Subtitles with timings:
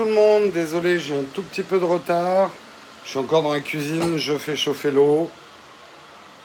[0.00, 2.50] tout le monde, désolé, j'ai un tout petit peu de retard.
[3.04, 5.28] Je suis encore dans la cuisine, je fais chauffer l'eau.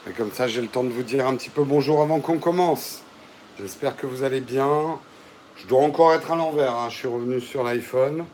[0.06, 2.36] Et comme ça, j'ai le temps de vous dire un petit peu bonjour avant qu'on
[2.36, 3.02] commence.
[3.58, 5.00] J'espère que vous allez bien.
[5.56, 6.90] Je dois encore être à l'envers, hein.
[6.90, 8.26] je suis revenu sur l'iPhone.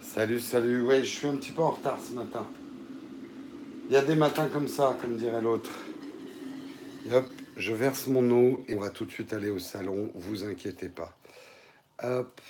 [0.00, 0.82] Salut, salut.
[0.82, 2.46] Oui, je suis un petit peu en retard ce matin.
[3.88, 5.70] Il y a des matins comme ça, comme dirait l'autre.
[7.12, 7.26] Hop,
[7.56, 10.88] je verse mon eau et on va tout de suite aller au salon, vous inquiétez
[10.88, 11.12] pas.
[12.02, 12.40] Hop,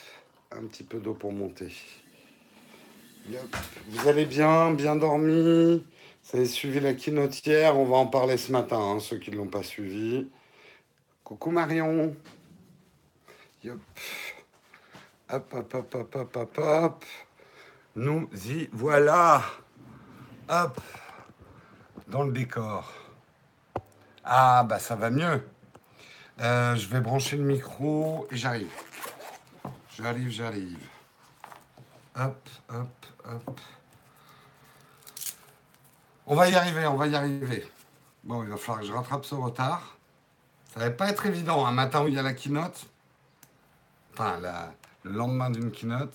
[0.50, 1.72] un petit peu d'eau pour monter.
[3.88, 5.84] Vous allez bien, bien dormi
[6.24, 9.36] Vous avez suivi la hier, on va en parler ce matin, hein, ceux qui ne
[9.36, 10.28] l'ont pas suivi.
[11.22, 12.16] Coucou Marion.
[13.66, 13.80] Hop.
[15.28, 17.04] Hop, hop, hop, hop, hop, hop, hop.
[17.94, 19.42] Nous y voilà.
[20.48, 20.80] Hop.
[22.08, 22.92] Dans le décor.
[24.24, 25.42] Ah, bah ça va mieux.
[26.40, 28.70] Euh, je vais brancher le micro et j'arrive.
[29.96, 30.88] J'arrive, j'arrive.
[32.16, 33.60] Hop, hop, hop.
[36.26, 37.66] On va y arriver, on va y arriver.
[38.22, 39.96] Bon, il va falloir que je rattrape ce retard.
[40.74, 42.84] Ça va pas être évident, un matin où il y a la keynote.
[44.12, 44.38] Enfin,
[45.02, 46.14] le lendemain d'une keynote.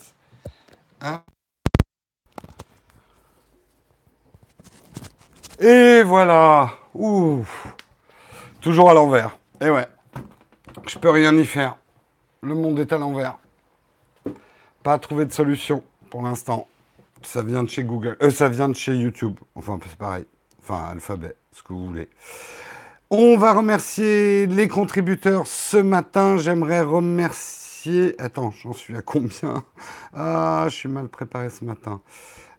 [1.04, 1.24] Hop.
[5.58, 6.72] Et voilà.
[6.94, 7.48] Ouh.
[8.60, 9.36] Toujours à l'envers.
[9.60, 9.88] Et ouais.
[10.86, 11.78] Je peux rien y faire.
[12.42, 13.38] Le monde est à l'envers.
[14.84, 16.68] Pas trouvé de solution pour l'instant.
[17.24, 18.18] Ça vient de chez Google.
[18.24, 19.40] Euh, ça vient de chez YouTube.
[19.54, 20.26] Enfin, c'est pareil.
[20.64, 22.10] Enfin, alphabet, ce que vous voulez.
[23.12, 26.38] On va remercier les contributeurs ce matin.
[26.38, 28.16] J'aimerais remercier.
[28.20, 29.64] Attends, j'en suis à combien?
[30.14, 32.02] Ah, je suis mal préparé ce matin.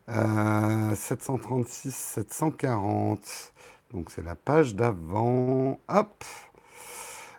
[0.06, 3.52] 736, euh, 740.
[3.92, 5.80] Donc c'est la page d'avant.
[5.88, 6.24] Hop.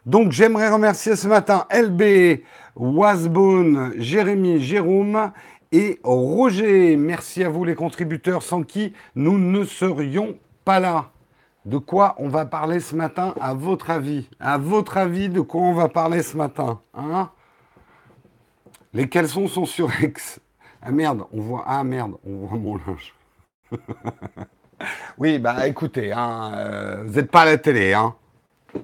[0.05, 2.41] Donc j'aimerais remercier ce matin LB,
[2.75, 5.31] Wasbone, Jérémy, Jérôme
[5.71, 6.97] et Roger.
[6.97, 11.09] Merci à vous les contributeurs sans qui nous ne serions pas là.
[11.65, 14.29] De quoi on va parler ce matin à votre avis?
[14.41, 17.29] À votre avis, de quoi on va parler ce matin hein?
[18.93, 20.41] Les caleçons sont sur X.
[20.81, 21.63] Ah merde, on voit.
[21.65, 23.15] Ah merde, on voit mon linge.
[25.17, 28.13] oui, bah écoutez, hein, euh, vous n'êtes pas à la télé, hein.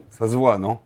[0.10, 0.80] Ça se voit, non?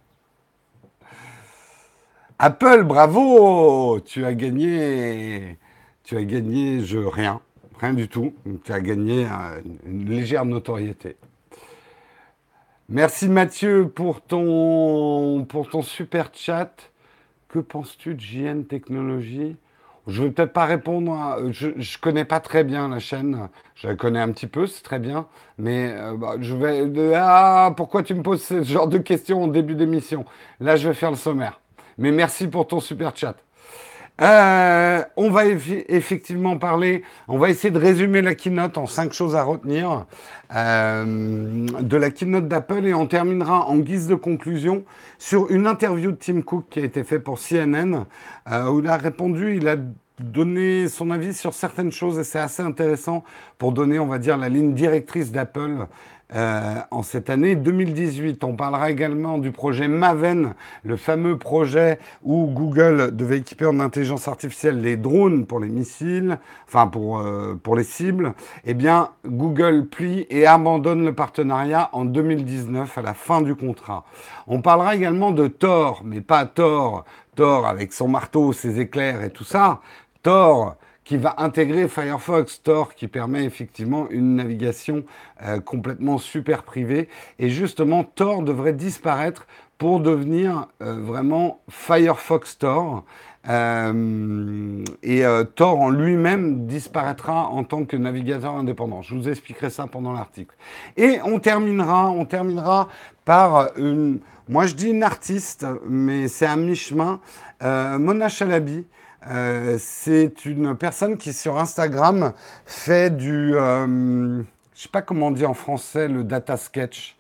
[2.46, 5.58] Apple, bravo Tu as gagné.
[6.04, 7.40] Tu as gagné, rien.
[7.80, 8.34] Rien du tout.
[8.66, 9.26] Tu as gagné
[9.86, 11.16] une légère notoriété.
[12.90, 15.48] Merci Mathieu pour ton,
[15.84, 16.74] super chat.
[17.48, 19.56] Que penses-tu de JN Technologies?
[20.08, 21.50] Je ne vais peut-être pas répondre.
[21.52, 23.48] Je ne connais pas très bien la chaîne.
[23.76, 25.28] Je la connais un petit peu, c'est très bien.
[25.58, 27.14] Mais euh, bah, je vais.
[27.16, 30.26] Ah, pourquoi tu me poses ce genre de questions au début d'émission?
[30.60, 31.62] Là, je vais faire le sommaire.
[31.98, 33.36] Mais merci pour ton super chat.
[34.22, 39.36] Euh, on va effectivement parler, on va essayer de résumer la keynote en cinq choses
[39.36, 40.06] à retenir
[40.56, 44.84] euh, de la keynote d'Apple et on terminera en guise de conclusion
[45.18, 48.06] sur une interview de Tim Cook qui a été faite pour CNN
[48.52, 49.78] euh, où il a répondu, il a
[50.20, 53.24] donné son avis sur certaines choses et c'est assez intéressant
[53.58, 55.88] pour donner, on va dire, la ligne directrice d'Apple
[56.36, 58.44] euh, en cette année 2018.
[58.44, 64.28] On parlera également du projet Maven, le fameux projet où Google devait équiper en intelligence
[64.28, 68.34] artificielle les drones pour les missiles, enfin pour, euh, pour les cibles.
[68.66, 74.06] Eh bien, Google plie et abandonne le partenariat en 2019 à la fin du contrat.
[74.48, 77.06] On parlera également de Thor, mais pas Thor,
[77.36, 79.82] Thor avec son marteau, ses éclairs et tout ça.
[80.24, 85.04] Thor, qui va intégrer Firefox Store, qui permet effectivement une navigation
[85.44, 87.10] euh, complètement super privée.
[87.40, 89.46] Et justement, Tor devrait disparaître
[89.78, 93.04] pour devenir euh, vraiment Firefox Store.
[93.50, 95.24] Euh, et
[95.56, 99.02] Tor en lui-même disparaîtra en tant que navigateur indépendant.
[99.02, 100.56] Je vous expliquerai ça pendant l'article.
[100.96, 102.88] Et on terminera, on terminera
[103.26, 107.20] par une, moi je dis une artiste, mais c'est un mi-chemin,
[107.62, 108.86] Mona Chalabi,
[109.30, 112.34] euh, c'est une personne qui sur Instagram
[112.66, 114.44] fait du, euh,
[114.76, 117.18] je sais pas comment dire en français, le data sketch.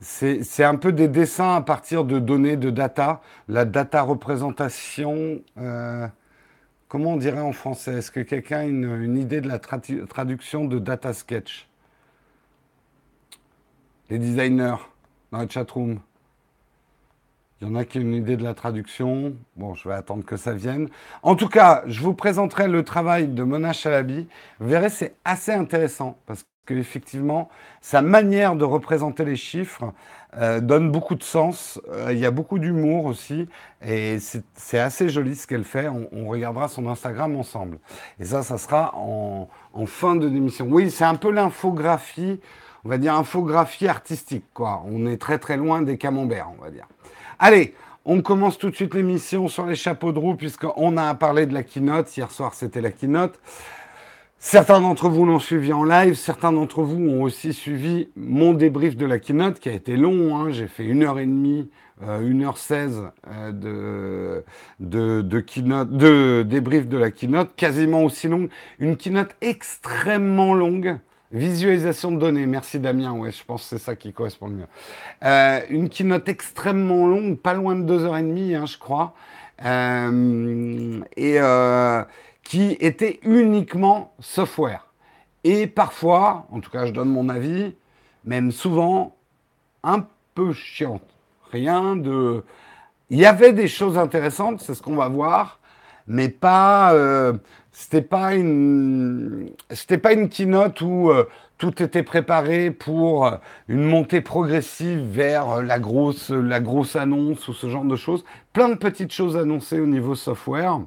[0.00, 5.40] C'est un peu des dessins à partir de données de data, la data représentation.
[5.58, 6.06] Euh,
[6.86, 7.94] comment on dirait en français?
[7.94, 11.68] Est-ce que quelqu'un a une, idée de la traduction de data sketch?
[14.08, 14.76] Les designers
[15.32, 15.98] dans le chatroom.
[17.60, 19.34] Il y en a qui ont une idée de la traduction.
[19.56, 20.88] Bon, je vais attendre que ça vienne.
[21.22, 24.28] En tout cas, je vous présenterai le travail de Mona Chalabi.
[24.60, 27.48] Vous verrez, c'est assez intéressant parce qu'effectivement,
[27.80, 29.92] sa manière de représenter les chiffres
[30.36, 31.80] euh, donne beaucoup de sens.
[31.88, 33.48] Euh, il y a beaucoup d'humour aussi.
[33.84, 35.88] Et c'est assez joli ce qu'elle fait.
[35.88, 37.78] On, regardera son Instagram ensemble.
[38.20, 40.68] Et ça, ça sera en, en fin de l'émission.
[40.70, 42.40] Oui, c'est un peu l'infographie,
[42.84, 44.44] on va dire infographie artistique.
[44.54, 44.82] Quoi.
[44.86, 46.86] On est très très loin des camemberts, on va dire.
[47.40, 47.74] Allez,
[48.04, 51.54] on commence tout de suite l'émission sur les chapeaux de roue, puisqu'on a parlé de
[51.54, 52.16] la keynote.
[52.16, 53.38] Hier soir, c'était la keynote.
[54.40, 58.96] Certains d'entre vous l'ont suivi en live, certains d'entre vous ont aussi suivi mon débrief
[58.96, 60.36] de la keynote qui a été long.
[60.36, 60.50] Hein.
[60.50, 61.70] J'ai fait une heure et demie,
[62.02, 64.44] euh, une heure seize euh, de,
[64.80, 68.48] de, de, débrief de la keynote, quasiment aussi longue.
[68.80, 70.98] Une keynote extrêmement longue.
[71.30, 74.66] Visualisation de données, merci Damien, je pense que c'est ça qui correspond le mieux.
[75.24, 79.14] Euh, une keynote extrêmement longue, pas loin de deux heures et demie, hein, je crois.
[81.16, 81.38] et
[82.44, 84.86] qui était uniquement software.
[85.44, 87.76] Et parfois, en tout cas je donne mon avis,
[88.24, 89.14] même souvent,
[89.82, 91.02] un peu chiante.
[91.52, 92.42] Rien de...
[93.10, 95.60] Il y avait des choses intéressantes, c'est ce qu'on va voir,
[96.06, 96.94] mais pas...
[97.78, 99.50] Euh, c'était pas une...
[99.70, 101.28] C'était pas une keynote où euh,
[101.58, 103.36] tout était préparé pour euh,
[103.68, 108.24] une montée progressive vers la grosse, la grosse annonce ou ce genre de choses.
[108.52, 110.80] Plein de petites choses annoncées au niveau software.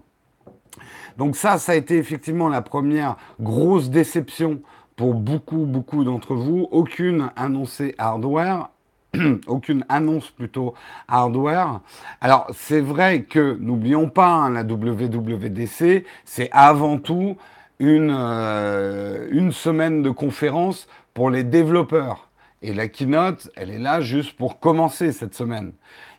[1.17, 4.61] Donc ça, ça a été effectivement la première grosse déception
[4.95, 6.67] pour beaucoup, beaucoup d'entre vous.
[6.71, 8.69] Aucune annoncée hardware,
[9.47, 10.73] aucune annonce plutôt
[11.07, 11.81] hardware.
[12.21, 17.37] Alors c'est vrai que, n'oublions pas, hein, la WWDC, c'est avant tout
[17.79, 22.29] une, euh, une semaine de conférence pour les développeurs.
[22.61, 25.73] Et la keynote, elle est là juste pour commencer cette semaine.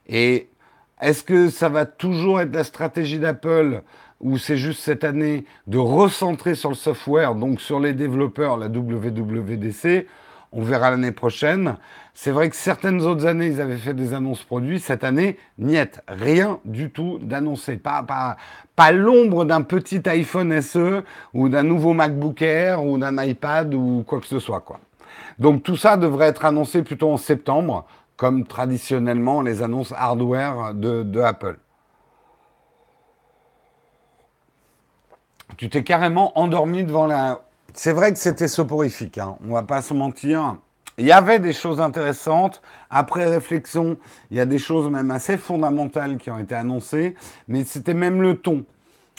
[0.08, 0.48] Et
[1.00, 3.82] est-ce que ça va toujours être la stratégie d'Apple
[4.20, 8.68] ou c'est juste cette année de recentrer sur le software, donc sur les développeurs, la
[8.68, 10.06] WWDC.
[10.52, 11.76] On verra l'année prochaine.
[12.14, 14.81] C'est vrai que certaines autres années, ils avaient fait des annonces produits.
[14.81, 17.76] Cette année, niet, rien du tout d'annoncé.
[17.76, 18.37] Pas, pas,
[18.76, 21.02] pas l'ombre d'un petit iPhone SE
[21.32, 24.60] ou d'un nouveau MacBook Air ou d'un iPad ou quoi que ce soit.
[24.60, 24.78] Quoi.
[25.38, 31.20] Donc tout ça devrait être annoncé plutôt en septembre, comme traditionnellement les annonces hardware de
[31.20, 31.56] Apple.
[35.56, 37.43] Tu t'es carrément endormi devant la.
[37.74, 40.56] C'est vrai que c'était soporifique, hein, on va pas se mentir.
[40.98, 42.60] Il y avait des choses intéressantes.
[42.90, 43.96] Après réflexion,
[44.30, 47.14] il y a des choses même assez fondamentales qui ont été annoncées,
[47.48, 48.64] mais c'était même le ton.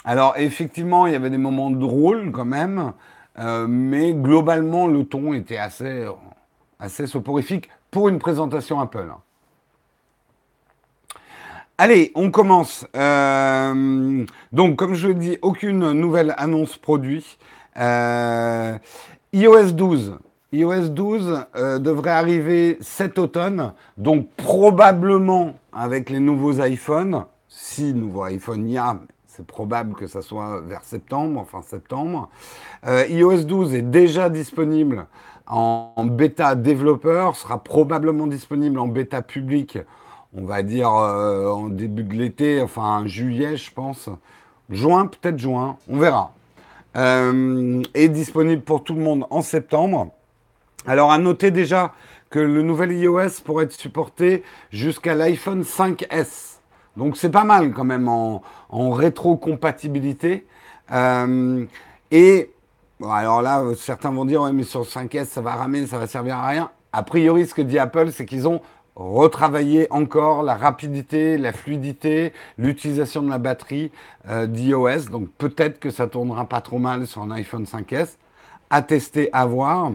[0.04, 2.92] Alors effectivement, il y avait des moments drôles quand même,
[3.40, 6.06] euh, mais globalement, le ton était assez,
[6.78, 9.10] assez soporifique pour une présentation Apple.
[11.76, 12.86] Allez, on commence.
[12.94, 17.36] Euh, donc, comme je dis, aucune nouvelle annonce produit.
[17.78, 18.78] Euh,
[19.32, 20.18] iOS 12.
[20.52, 27.24] iOS 12 euh, devrait arriver cet automne, donc probablement avec les nouveaux iPhones.
[27.48, 32.28] Si nouveau iPhone y a, c'est probable que ça soit vers septembre, enfin septembre.
[32.86, 35.06] iOS 12 est déjà disponible
[35.46, 39.78] en bêta développeur, sera probablement disponible en bêta public
[40.36, 44.08] on va dire euh, en début de l'été, enfin juillet, je pense.
[44.70, 46.32] Juin, peut-être juin, on verra.
[46.96, 50.12] Euh, est disponible pour tout le monde en septembre.
[50.86, 51.92] Alors à noter déjà
[52.30, 56.58] que le nouvel iOS pourrait être supporté jusqu'à l'iPhone 5S.
[56.96, 60.46] Donc c'est pas mal quand même en, rétrocompatibilité.
[60.92, 61.64] Euh,
[62.12, 62.50] et
[63.04, 66.06] alors là, certains vont dire, ouais, mais sur le 5S, ça va ramer, ça va
[66.06, 66.70] servir à rien.
[66.92, 68.60] A priori, ce que dit Apple, c'est qu'ils ont
[68.96, 73.90] retravailler encore la rapidité, la fluidité, l'utilisation de la batterie
[74.28, 75.10] euh, d'iOS.
[75.10, 78.16] Donc peut-être que ça tournera pas trop mal sur un iPhone 5S.
[78.70, 79.92] À tester, à voir.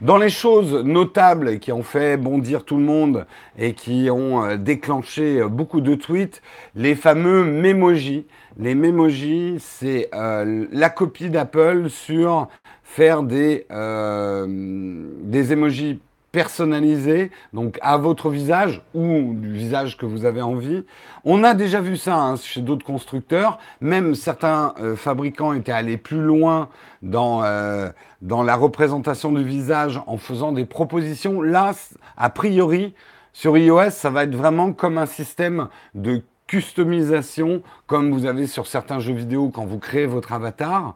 [0.00, 4.56] Dans les choses notables qui ont fait bondir tout le monde et qui ont euh,
[4.56, 6.42] déclenché euh, beaucoup de tweets,
[6.74, 8.26] les fameux Memoji.
[8.58, 12.48] Les Memoji, c'est la copie d'Apple sur
[12.82, 16.00] faire des, des emojis
[16.32, 20.84] personnalisé, donc à votre visage ou du visage que vous avez envie.
[21.24, 23.58] On a déjà vu ça hein, chez d'autres constructeurs.
[23.82, 26.70] Même certains euh, fabricants étaient allés plus loin
[27.02, 27.90] dans, euh,
[28.22, 31.42] dans la représentation du visage en faisant des propositions.
[31.42, 31.72] Là,
[32.16, 32.94] a priori,
[33.34, 38.66] sur iOS, ça va être vraiment comme un système de customisation, comme vous avez sur
[38.66, 40.94] certains jeux vidéo quand vous créez votre avatar.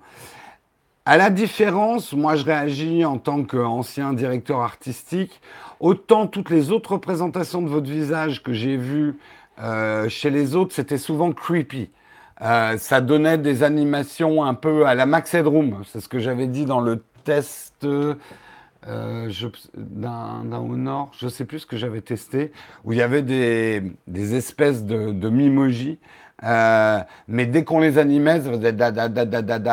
[1.08, 5.40] À la différence, moi je réagis en tant qu'ancien directeur artistique,
[5.78, 9.14] autant toutes les autres représentations de votre visage que j'ai vues
[9.60, 11.90] euh, chez les autres, c'était souvent creepy.
[12.42, 16.48] Euh, ça donnait des animations un peu à la Max Headroom, c'est ce que j'avais
[16.48, 17.84] dit dans le test.
[17.84, 18.14] euh,
[19.76, 22.52] d'un Honor, je ne sais plus ce que j'avais testé,
[22.84, 25.98] où il y avait des, espèces de, de mimojis.
[26.44, 28.42] Euh, mais dès qu'on les animait,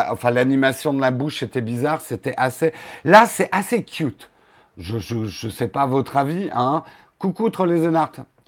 [0.09, 2.73] enfin l'animation de la bouche était bizarre, c'était assez.
[3.03, 4.29] Là, c'est assez cute.
[4.77, 6.83] Je, je, sais pas votre avis, hein.
[7.19, 7.85] Coucou les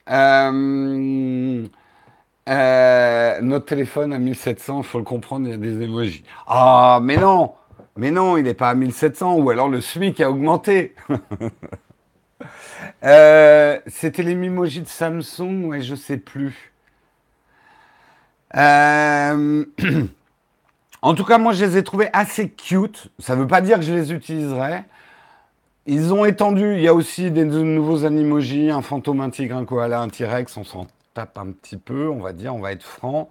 [0.09, 1.67] Euh,
[2.49, 6.23] euh, notre téléphone à 1700, il faut le comprendre, il y a des emojis.
[6.47, 7.53] Ah, mais non
[7.97, 10.95] Mais non, il n'est pas à 1700, ou alors le SMIC a augmenté.
[13.87, 16.74] C'était les Mimojis de Samsung, ouais, je sais plus.
[18.55, 19.65] Euh,
[21.01, 23.09] en tout cas, moi, je les ai trouvés assez cute.
[23.19, 24.83] Ça ne veut pas dire que je les utiliserai.
[25.87, 29.65] Ils ont étendu, il y a aussi des nouveaux animojis, un fantôme, un tigre, un
[29.65, 32.83] koala, un T-Rex, on s'en tape un petit peu, on va dire, on va être
[32.83, 33.29] franc.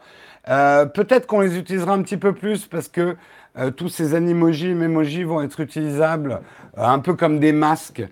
[0.49, 3.17] Euh, peut-être qu'on les utilisera un petit peu plus parce que
[3.59, 6.43] euh, tous ces animojis et mémojis vont être utilisables
[6.77, 8.05] un peu comme des masques,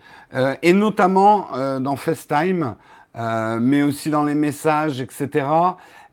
[0.62, 1.49] et notamment
[1.81, 2.76] dans FaceTime,
[3.14, 5.45] mais aussi dans les messages, etc.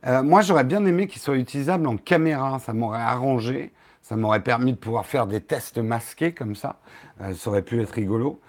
[0.08, 2.60] Euh, moi, j'aurais bien aimé qu'il soit utilisable en caméra.
[2.60, 3.74] Ça m'aurait arrangé.
[4.02, 6.78] Ça m'aurait permis de pouvoir faire des tests masqués comme ça.
[7.22, 8.40] Euh, ça aurait pu être rigolo.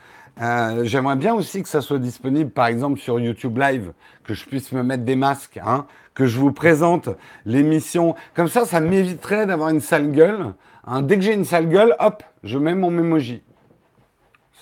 [0.41, 3.93] Euh, j'aimerais bien aussi que ça soit disponible, par exemple, sur YouTube Live,
[4.25, 7.11] que je puisse me mettre des masques, hein, que je vous présente
[7.45, 8.15] l'émission.
[8.35, 10.55] Comme ça, ça m'éviterait d'avoir une sale gueule.
[10.87, 11.03] Hein.
[11.03, 13.43] Dès que j'ai une sale gueule, hop, je mets mon memoji.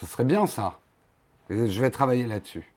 [0.00, 0.78] Ce serait bien ça.
[1.50, 2.72] je vais travailler là-dessus.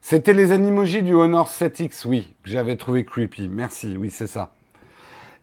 [0.00, 3.48] C'était les animojis du Honor 7X, oui, que j'avais trouvé creepy.
[3.48, 4.52] Merci, oui, c'est ça.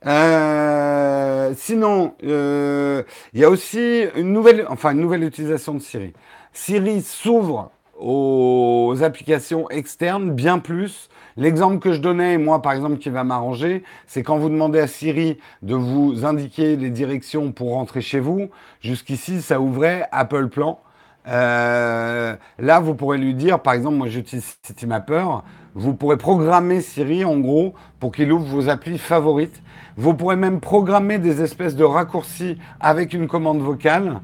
[0.05, 6.13] Euh, sinon, euh, il y a aussi une nouvelle, enfin une nouvelle utilisation de Siri.
[6.53, 11.09] Siri s'ouvre aux applications externes bien plus.
[11.37, 14.87] L'exemple que je donnais, moi par exemple, qui va m'arranger, c'est quand vous demandez à
[14.87, 18.49] Siri de vous indiquer les directions pour rentrer chez vous.
[18.81, 20.79] Jusqu'ici, ça ouvrait Apple Plan.
[21.27, 25.25] Euh, là, vous pourrez lui dire, par exemple, moi j'utilise CityMapper,
[25.73, 29.61] vous pourrez programmer Siri en gros pour qu'il ouvre vos applis favorites.
[29.97, 34.19] Vous pourrez même programmer des espèces de raccourcis avec une commande vocale.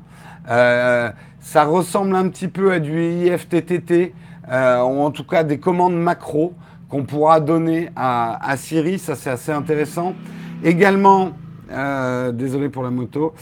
[0.50, 4.14] Euh, ça ressemble un petit peu à du IFTTT,
[4.50, 6.54] euh, ou en tout cas des commandes macro
[6.90, 9.00] qu'on pourra donner à, à Siri.
[9.00, 10.14] Ça, c'est assez intéressant.
[10.64, 11.32] Également,
[12.34, 13.34] désolé pour la moto,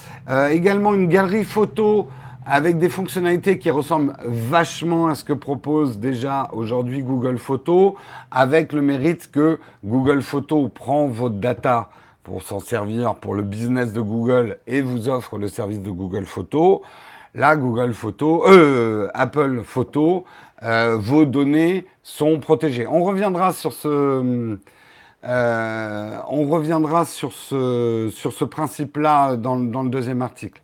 [0.52, 2.08] également une galerie photo
[2.50, 7.94] avec des fonctionnalités qui ressemblent vachement à ce que propose déjà aujourd'hui Google Photos,
[8.32, 11.92] avec le mérite que Google Photos prend votre data
[12.24, 16.26] pour s'en servir pour le business de Google et vous offre le service de Google
[16.26, 16.80] Photos.
[17.36, 20.24] Là, Google Photos, euh, Apple Photos,
[20.64, 22.88] euh, vos données sont protégées.
[22.88, 24.58] On reviendra sur ce,
[25.26, 30.62] euh, on reviendra sur ce, sur ce principe-là dans, dans le deuxième article.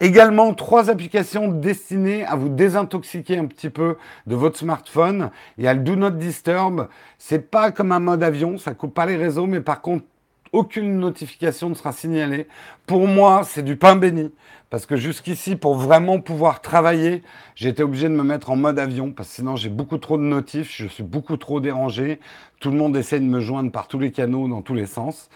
[0.00, 5.30] Également, trois applications destinées à vous désintoxiquer un petit peu de votre smartphone.
[5.58, 6.88] Il y a le Do Not Disturb.
[7.18, 10.06] C'est pas comme un mode avion, ça coupe pas les réseaux, mais par contre,
[10.52, 12.46] aucune notification ne sera signalée.
[12.86, 14.32] Pour moi, c'est du pain béni.
[14.70, 17.22] Parce que jusqu'ici, pour vraiment pouvoir travailler,
[17.60, 20.22] été obligé de me mettre en mode avion, parce que sinon j'ai beaucoup trop de
[20.22, 22.20] notifs, je suis beaucoup trop dérangé.
[22.60, 25.28] Tout le monde essaie de me joindre par tous les canaux, dans tous les sens.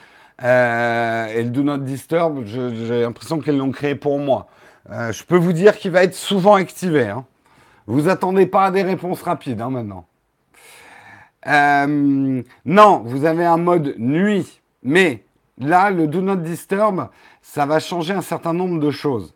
[0.43, 4.47] Euh, et le Do Not Disturb, j'ai l'impression qu'ils l'ont créé pour moi.
[4.91, 7.09] Euh, je peux vous dire qu'il va être souvent activé.
[7.09, 7.25] Hein.
[7.87, 10.07] Vous attendez pas à des réponses rapides hein, maintenant.
[11.47, 15.25] Euh, non, vous avez un mode nuit, mais
[15.59, 17.09] là, le Do Not Disturb,
[17.43, 19.35] ça va changer un certain nombre de choses.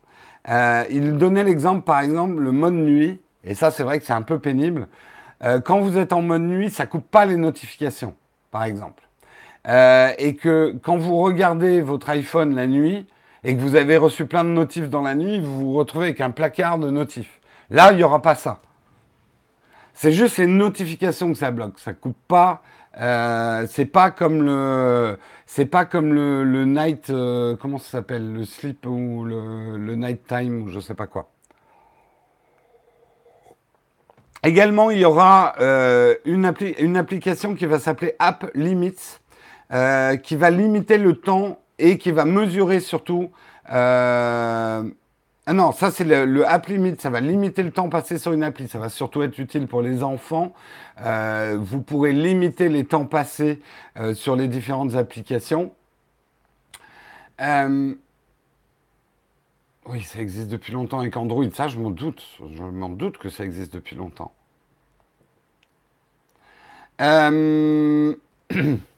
[0.91, 4.23] il donnait l'exemple, par exemple, le mode nuit, et ça, c'est vrai que c'est un
[4.23, 4.89] peu pénible.
[5.65, 8.15] quand vous êtes en mode nuit, ça coupe pas les notifications,
[8.51, 9.09] par exemple.
[9.67, 13.07] Euh, et que quand vous regardez votre iPhone la nuit
[13.45, 16.21] et que vous avez reçu plein de notifs dans la nuit, vous vous retrouvez avec
[16.21, 17.41] un placard de notifs.
[17.71, 18.61] Là, il n'y aura pas ça.
[19.93, 21.79] C'est juste les notifications que ça bloque.
[21.79, 22.63] Ça coupe pas.
[22.99, 25.19] Euh, c'est pas comme le,
[25.51, 30.63] c'est pas comme le, night, euh, comment ça s'appelle, le sleep ou le, night time
[30.63, 31.31] ou je sais pas quoi.
[34.45, 39.21] Également, il y aura euh, une, une application qui va s'appeler App Limits
[39.73, 43.31] euh, qui va limiter le temps et qui va mesurer surtout.
[45.51, 48.35] Ah non, ça c'est le, le, app limit, ça va limiter le temps passé sur
[48.35, 48.69] une appli.
[48.69, 50.53] Ça va surtout être utile pour les enfants.
[51.01, 53.61] Euh, vous pourrez limiter les temps passés
[53.99, 55.73] euh, sur les différentes applications.
[57.41, 57.95] Euh,
[59.87, 61.45] oui, ça existe depuis longtemps avec Android.
[61.55, 62.23] Ça, je m'en doute.
[62.55, 64.33] Je m'en doute que ça existe depuis longtemps.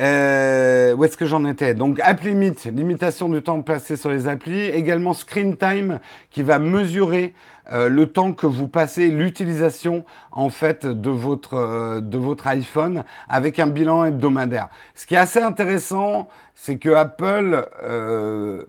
[0.00, 0.66] Euh...
[0.86, 1.74] Euh, où est-ce que j'en étais?
[1.74, 4.66] Donc, app limit, limitation du temps passé sur les applis.
[4.66, 5.98] Également, screen time,
[6.30, 7.34] qui va mesurer
[7.72, 13.04] euh, le temps que vous passez, l'utilisation en fait de votre, euh, de votre iPhone
[13.28, 14.68] avec un bilan hebdomadaire.
[14.94, 18.64] Ce qui est assez intéressant, c'est que Apple, euh,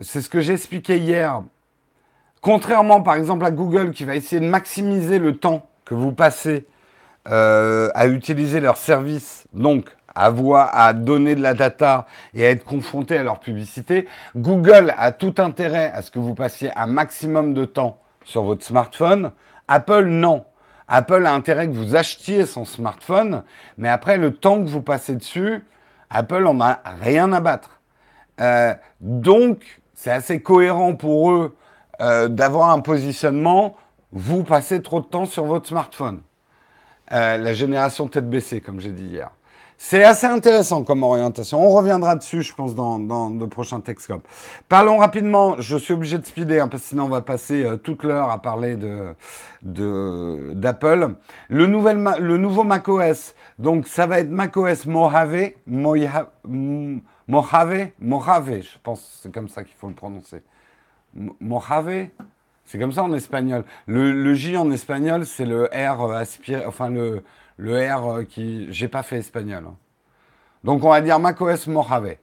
[0.00, 1.42] c'est ce que j'expliquais hier,
[2.40, 6.66] contrairement par exemple à Google qui va essayer de maximiser le temps que vous passez
[7.30, 12.64] à utiliser leur service, donc à, voir, à donner de la data et à être
[12.64, 17.54] confronté à leur publicité, Google a tout intérêt à ce que vous passiez un maximum
[17.54, 19.30] de temps sur votre smartphone.
[19.68, 20.44] Apple, non.
[20.88, 23.44] Apple a intérêt que vous achetiez son smartphone,
[23.76, 25.64] mais après, le temps que vous passez dessus,
[26.10, 27.80] Apple en a rien à battre.
[28.40, 31.56] Euh, donc, c'est assez cohérent pour eux
[32.00, 33.76] euh, d'avoir un positionnement,
[34.10, 36.22] vous passez trop de temps sur votre smartphone.
[37.12, 39.30] Euh, la génération tête baissée, comme j'ai dit hier.
[39.80, 41.64] C'est assez intéressant comme orientation.
[41.64, 44.26] On reviendra dessus, je pense, dans, dans de prochains Texcop.
[44.68, 45.54] Parlons rapidement.
[45.60, 48.28] Je suis obligé de speeder, hein, parce que sinon on va passer euh, toute l'heure
[48.28, 49.14] à parler de
[49.62, 51.14] d'Apple.
[51.48, 59.20] Le, le nouveau macOS, donc ça va être macOS Mojave, Mojave, Mojave, Mojave, je pense
[59.22, 60.42] c'est comme ça qu'il faut le prononcer.
[61.40, 62.08] Mojave,
[62.64, 63.64] c'est comme ça en espagnol.
[63.86, 67.22] Le, le J en espagnol, c'est le R aspiré, enfin le,
[67.58, 68.66] le R euh, qui.
[68.72, 69.64] J'ai pas fait espagnol.
[69.68, 69.76] Hein.
[70.64, 72.16] Donc on va dire macOS Mojave.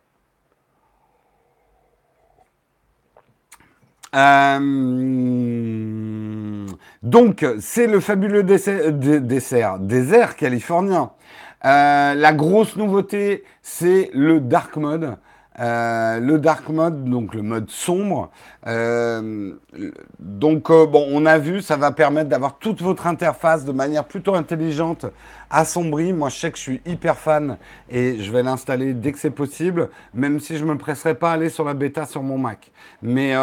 [4.16, 4.60] Euh,
[7.04, 11.12] donc, c'est le fabuleux dessert, désert californien.
[11.66, 15.18] Euh, la grosse nouveauté, c'est le dark mode.
[15.60, 18.30] Euh, le dark mode, donc le mode sombre.
[18.68, 19.54] Euh,
[20.20, 24.04] donc euh, bon, on a vu, ça va permettre d'avoir toute votre interface de manière
[24.04, 25.06] plutôt intelligente,
[25.50, 26.12] assombrie.
[26.12, 27.58] Moi, je sais que je suis hyper fan
[27.90, 31.34] et je vais l'installer dès que c'est possible, même si je me presserai pas à
[31.36, 32.72] aller sur la bêta sur mon Mac.
[33.02, 33.34] Mais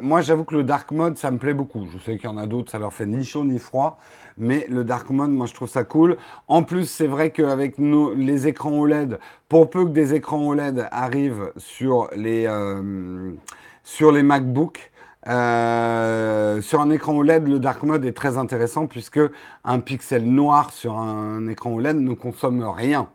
[0.00, 1.86] moi, j'avoue que le dark mode, ça me plaît beaucoup.
[1.92, 3.98] Je sais qu'il y en a d'autres, ça leur fait ni chaud ni froid.
[4.38, 6.16] Mais le dark mode, moi, je trouve ça cool.
[6.48, 9.18] En plus, c'est vrai qu'avec les écrans OLED,
[9.48, 13.32] pour peu que des écrans OLED arrivent sur les, euh,
[13.82, 14.90] sur les MacBooks,
[15.26, 19.20] euh, sur un écran OLED, le dark mode est très intéressant puisque
[19.64, 23.08] un pixel noir sur un écran OLED ne consomme rien.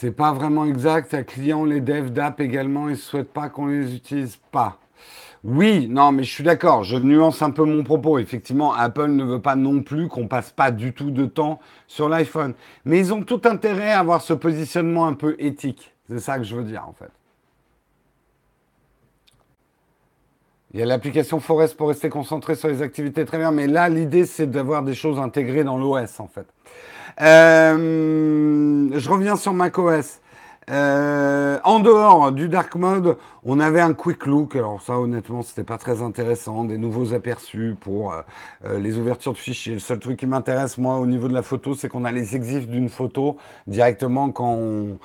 [0.00, 1.12] C'est pas vraiment exact.
[1.12, 4.78] Un client, les devs d'app également, ils ne souhaitent pas qu'on les utilise pas.
[5.42, 6.84] Oui, non, mais je suis d'accord.
[6.84, 8.18] Je nuance un peu mon propos.
[8.18, 12.08] Effectivement, Apple ne veut pas non plus qu'on passe pas du tout de temps sur
[12.08, 12.54] l'iPhone.
[12.84, 15.94] Mais ils ont tout intérêt à avoir ce positionnement un peu éthique.
[16.08, 17.10] C'est ça que je veux dire, en fait.
[20.72, 23.50] Il y a l'application Forest pour rester concentré sur les activités, très bien.
[23.50, 26.46] Mais là, l'idée, c'est d'avoir des choses intégrées dans l'OS, en fait.
[27.20, 30.20] Euh, je reviens sur macOS.
[30.70, 34.54] Euh, en dehors du dark mode, on avait un quick look.
[34.54, 36.64] Alors ça, honnêtement, c'était pas très intéressant.
[36.64, 38.22] Des nouveaux aperçus pour euh,
[38.64, 39.74] euh, les ouvertures de fichiers.
[39.74, 42.36] Le seul truc qui m'intéresse moi au niveau de la photo, c'est qu'on a les
[42.36, 44.98] exifs d'une photo directement quand on,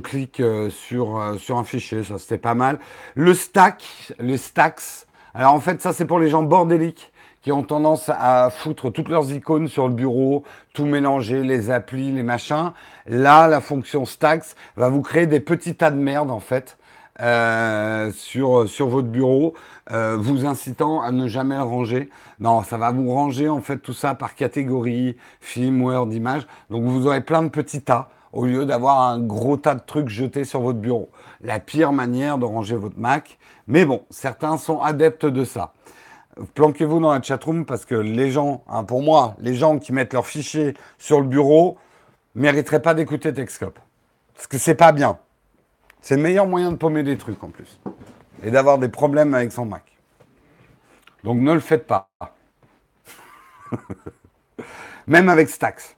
[0.00, 2.02] clique sur sur un fichier.
[2.02, 2.78] Ça, c'était pas mal.
[3.14, 5.06] Le stack, les stacks.
[5.32, 7.12] Alors en fait, ça c'est pour les gens bordéliques
[7.46, 12.10] qui ont tendance à foutre toutes leurs icônes sur le bureau, tout mélanger, les applis,
[12.10, 12.72] les machins.
[13.08, 16.76] Là, la fonction Stacks va vous créer des petits tas de merde en fait
[17.20, 19.54] euh, sur, votre bureau,
[19.90, 22.10] euh, vous incitant à ne jamais le ranger.
[22.40, 26.46] Non, ça va vous ranger en fait tout ça par catégorie, film, Word, image.
[26.68, 30.08] Donc vous aurez plein de petits tas au lieu d'avoir un gros tas de trucs
[30.08, 31.08] jetés sur votre bureau.
[31.40, 33.38] La pire manière de ranger votre Mac.
[33.66, 35.72] Mais bon, certains sont adeptes de ça
[36.54, 40.12] planquez-vous dans la chatroom parce que les gens, hein, pour moi, les gens qui mettent
[40.12, 41.78] leurs fichiers sur le bureau
[42.36, 43.78] mériteraient pas d'écouter Texcope.
[44.34, 45.18] Parce que c'est pas bien.
[46.00, 47.80] C'est le meilleur moyen de paumer des trucs en plus.
[48.42, 49.82] Et d'avoir des problèmes avec son Mac.
[51.24, 52.08] Donc ne le faites pas.
[55.06, 55.96] Même avec Stacks.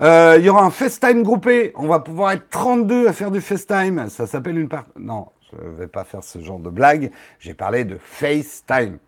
[0.00, 1.72] Euh, il y aura un FaceTime groupé.
[1.76, 4.08] On va pouvoir être 32 à faire du FaceTime.
[4.08, 4.86] Ça s'appelle une part.
[4.98, 7.12] Non, je ne vais pas faire ce genre de blague.
[7.38, 8.98] J'ai parlé de FaceTime.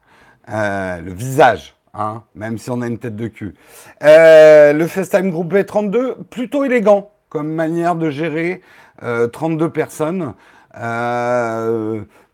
[0.49, 3.55] Euh, le visage, hein, même si on a une tête de cul.
[4.03, 8.61] Euh, le FaceTime Group B32, plutôt élégant comme manière de gérer
[9.01, 10.35] 32 euh, personnes.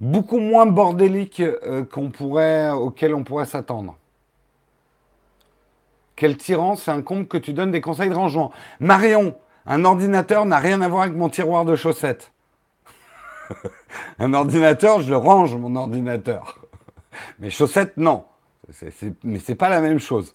[0.00, 1.42] beaucoup moins bordélique
[1.92, 3.96] qu'on pourrait, auquel on pourrait s'attendre.
[6.16, 8.50] Quel tyran, c'est un compte que tu donnes des conseils de rangement.
[8.80, 12.32] Marion, un ordinateur n'a rien à voir avec mon tiroir de chaussettes.
[14.18, 16.58] un ordinateur, je le range, mon ordinateur.
[17.38, 18.24] Mais chaussettes, non.
[19.22, 20.34] Mais c'est pas la même chose.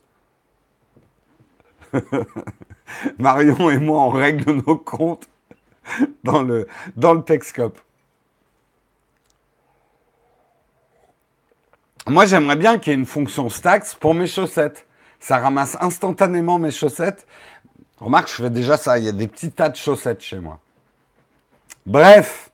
[3.18, 5.28] Marion et moi, on règle nos comptes
[6.24, 7.80] dans le, dans le Texcope.
[12.08, 14.88] Moi, j'aimerais bien qu'il y ait une fonction Stax pour mes chaussettes.
[15.20, 17.28] Ça ramasse instantanément mes chaussettes.
[18.00, 18.98] Remarque, je fais déjà ça.
[18.98, 20.60] Il y a des petits tas de chaussettes chez moi.
[21.86, 22.50] Bref,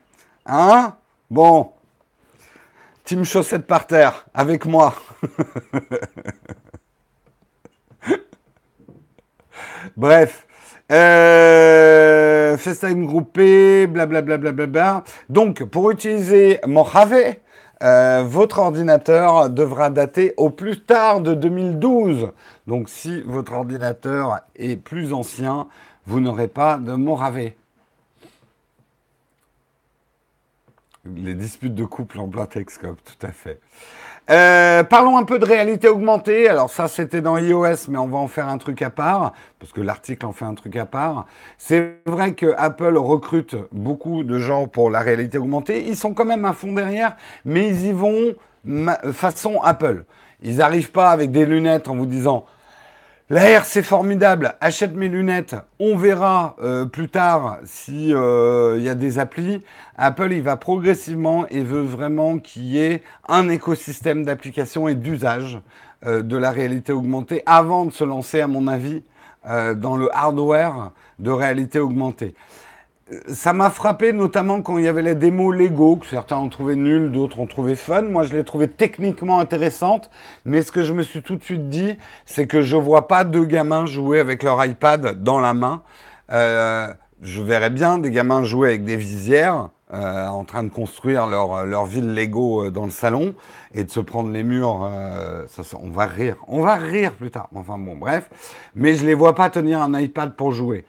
[0.45, 0.95] hein?
[1.29, 1.71] Bon.
[3.07, 4.93] Team chaussettes par terre, avec moi.
[9.95, 10.45] Bref.
[10.91, 14.37] Euh, FaceTime groupé, blablabla.
[14.37, 17.35] Bla, bla, bla, Donc, pour utiliser Mojave,
[17.81, 22.33] euh, votre ordinateur devra dater au plus tard de 2012.
[22.67, 25.69] Donc, si votre ordinateur est plus ancien,
[26.07, 27.51] vous n'aurez pas de Mojave.
[31.15, 33.59] Les disputes de couple en plein Texcope, tout à fait.
[34.29, 36.49] Euh, parlons un peu de réalité augmentée.
[36.49, 39.71] Alors ça, c'était dans iOS, mais on va en faire un truc à part, parce
[39.71, 41.27] que l'article en fait un truc à part.
[41.57, 45.87] C'est vrai que Apple recrute beaucoup de gens pour la réalité augmentée.
[45.87, 47.15] Ils sont quand même à fond derrière,
[47.45, 48.35] mais ils y vont
[49.13, 50.03] façon Apple.
[50.41, 52.45] Ils n'arrivent pas avec des lunettes en vous disant
[53.29, 54.55] L'air, c'est formidable.
[54.61, 55.57] Achète mes lunettes.
[55.79, 59.61] On verra euh, plus tard s'il euh, y a des applis.
[59.97, 65.59] Apple, il va progressivement et veut vraiment qu'il y ait un écosystème d'applications et d'usage
[66.05, 69.03] euh, de la réalité augmentée avant de se lancer, à mon avis,
[69.75, 72.35] dans le hardware de réalité augmentée
[73.27, 76.75] ça m'a frappé notamment quand il y avait les démos Lego, que certains ont trouvé
[76.75, 78.03] nulles, d'autres ont trouvé fun.
[78.03, 80.09] Moi, je l'ai trouvé techniquement intéressante.
[80.45, 83.23] Mais ce que je me suis tout de suite dit, c'est que je vois pas
[83.23, 85.83] deux gamins jouer avec leur iPad dans la main.
[86.31, 91.27] Euh, je verrais bien des gamins jouer avec des visières, euh, en train de construire
[91.27, 93.33] leur, leur ville Lego euh, dans le salon
[93.73, 94.81] et de se prendre les murs.
[94.83, 96.35] Euh, ça, on va rire.
[96.49, 97.47] On va rire plus tard.
[97.55, 98.29] Enfin bon, bref.
[98.75, 100.83] Mais je les vois pas tenir un iPad pour jouer.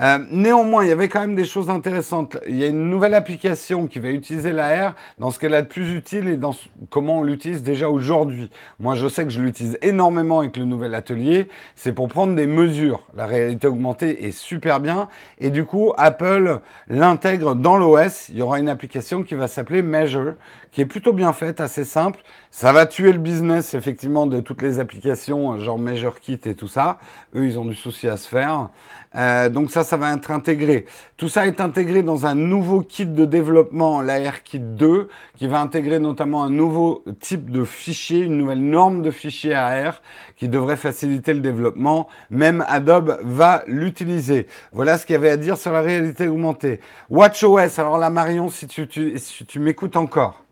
[0.00, 2.36] Euh, néanmoins, il y avait quand même des choses intéressantes.
[2.48, 5.68] Il y a une nouvelle application qui va utiliser l'AR dans ce qu'elle a de
[5.68, 6.52] plus utile et dans
[6.90, 8.50] comment on l'utilise déjà aujourd'hui.
[8.80, 11.48] Moi, je sais que je l'utilise énormément avec le nouvel atelier.
[11.76, 13.06] C'est pour prendre des mesures.
[13.14, 15.08] La réalité augmentée est super bien.
[15.38, 18.28] Et du coup, Apple l'intègre dans l'OS.
[18.30, 20.34] Il y aura une application qui va s'appeler Measure,
[20.72, 22.20] qui est plutôt bien faite, assez simple.
[22.50, 26.68] Ça va tuer le business, effectivement, de toutes les applications, genre Measure Kit et tout
[26.68, 26.98] ça.
[27.36, 28.70] Eux, ils ont du souci à se faire.
[29.16, 30.86] Euh, donc ça, ça va être intégré.
[31.16, 36.00] Tout ça est intégré dans un nouveau kit de développement, l'ARKit 2, qui va intégrer
[36.00, 40.02] notamment un nouveau type de fichier, une nouvelle norme de fichier AR
[40.36, 42.08] qui devrait faciliter le développement.
[42.30, 44.48] Même Adobe va l'utiliser.
[44.72, 46.80] Voilà ce qu'il y avait à dire sur la réalité augmentée.
[47.08, 50.44] WatchOS, alors là Marion, si tu, si tu m'écoutes encore,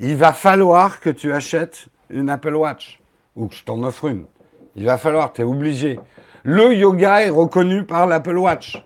[0.00, 3.00] il va falloir que tu achètes une Apple Watch
[3.34, 4.26] ou que je t'en offre une.
[4.74, 5.98] Il va falloir, tu es obligé.
[6.46, 8.80] Le yoga est reconnu par l'Apple Watch.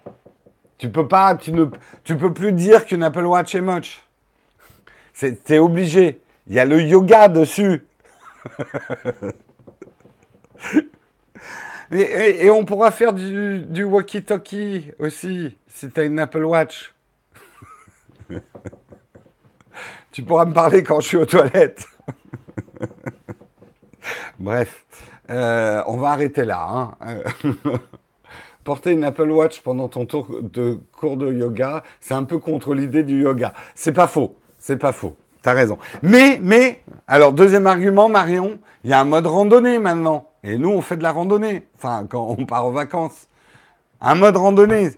[0.79, 4.03] Tu peux pas, tu ne, peux plus dire qu'une Apple Watch est moche.
[5.13, 6.23] C'est, obligé.
[6.47, 7.85] Il y a le yoga dessus.
[11.93, 16.95] et, on pourra faire du, du walkie-talkie aussi, si tu as une Apple Watch.
[20.13, 21.85] tu pourras me parler quand je suis aux toilettes.
[24.39, 24.87] Bref.
[25.31, 26.97] Euh, on va arrêter là.
[27.01, 27.19] Hein.
[28.65, 32.75] Porter une Apple Watch pendant ton tour de cours de yoga, c'est un peu contre
[32.75, 33.55] l'idée du yoga.
[33.75, 34.37] C'est pas faux.
[34.59, 35.17] C'est pas faux.
[35.43, 35.79] T'as raison.
[36.03, 40.29] Mais, mais, alors deuxième argument, Marion, il y a un mode randonnée maintenant.
[40.45, 41.67] Et nous, on fait de la randonnée.
[41.77, 43.29] Enfin, quand on part en vacances.
[44.01, 44.91] Un mode randonnée.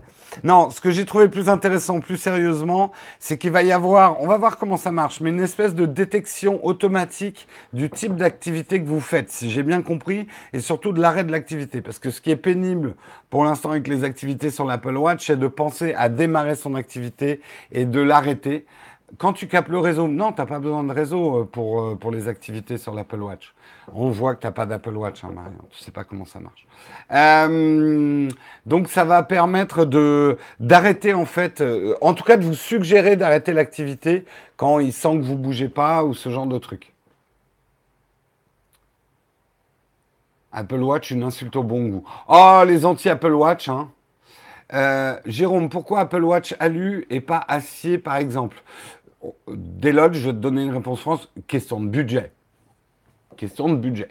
[0.45, 4.27] Non, ce que j'ai trouvé plus intéressant, plus sérieusement, c'est qu'il va y avoir, on
[4.27, 8.89] va voir comment ça marche, mais une espèce de détection automatique du type d'activité que
[8.89, 11.81] vous faites, si j'ai bien compris, et surtout de l'arrêt de l'activité.
[11.81, 12.95] Parce que ce qui est pénible
[13.31, 17.41] pour l'instant avec les activités sur l'Apple Watch, c'est de penser à démarrer son activité
[17.71, 18.67] et de l'arrêter
[19.19, 21.95] quand tu capes le réseau, non, tu n'as pas besoin de réseau euh, pour, euh,
[21.97, 23.55] pour les activités sur l'Apple Watch.
[23.95, 25.33] On voit que tu n'as pas d'Apple Watch, hein.
[25.71, 26.67] Tu ne sais pas comment ça marche.
[27.13, 28.29] Euh,
[28.65, 29.85] donc, ça va permettre
[30.61, 31.63] d'arrêter, en fait,
[32.01, 34.25] en tout cas, de vous suggérer d'arrêter l'activité
[34.57, 36.93] quand il sent que vous ne bougez pas ou ce genre de truc.
[40.53, 42.05] Apple Watch, une insulte au bon goût.
[42.29, 43.91] Oh, les anti-Apple Watch, hein.
[45.27, 48.63] Jérôme, pourquoi Apple Watch alu et pas acier, par exemple?
[49.49, 51.29] Dès je vais te donner une réponse France.
[51.47, 52.33] Question de budget.
[53.37, 54.09] Question de budget.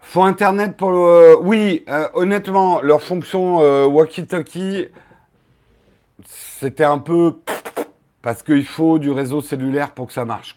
[0.00, 1.36] Faut Internet pour le...
[1.42, 4.88] Oui, euh, honnêtement, leur fonction euh, walkie-talkie,
[6.24, 7.36] c'était un peu...
[8.22, 10.54] Parce qu'il faut du réseau cellulaire pour que ça marche.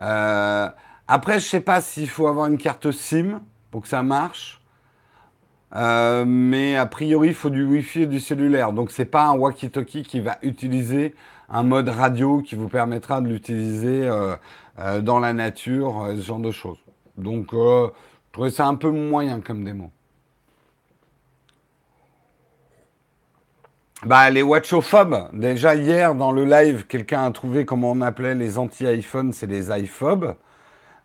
[0.00, 0.68] Euh,
[1.08, 3.40] après, je sais pas s'il faut avoir une carte SIM.
[3.70, 4.61] pour que ça marche.
[5.74, 8.72] Euh, mais a priori, il faut du Wi-Fi et du cellulaire.
[8.72, 11.14] Donc, c'est pas un walkie-talkie qui va utiliser
[11.48, 14.36] un mode radio qui vous permettra de l'utiliser euh,
[14.78, 16.78] euh, dans la nature, ce genre de choses.
[17.16, 17.88] Donc, je
[18.32, 19.90] trouvais ça un peu moyen comme démo.
[24.04, 28.58] Bah, les watchophobes, déjà hier dans le live, quelqu'un a trouvé comment on appelait les
[28.58, 30.34] anti-iPhone, c'est les iPhobes.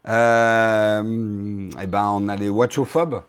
[0.05, 3.21] Eh ben, on a les watchophobes.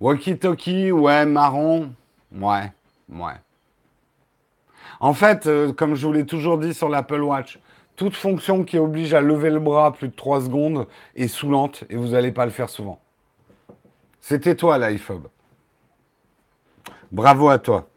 [0.00, 1.92] Walkie-talkie, ouais, marron,
[2.32, 2.72] ouais,
[3.08, 3.32] ouais.
[5.00, 7.58] En fait, euh, comme je vous l'ai toujours dit sur l'Apple Watch,
[7.96, 11.96] toute fonction qui oblige à lever le bras plus de 3 secondes est saoulante et
[11.96, 13.00] vous n'allez pas le faire souvent.
[14.20, 15.24] C'était toi l'iPhone.
[17.10, 17.88] Bravo à toi.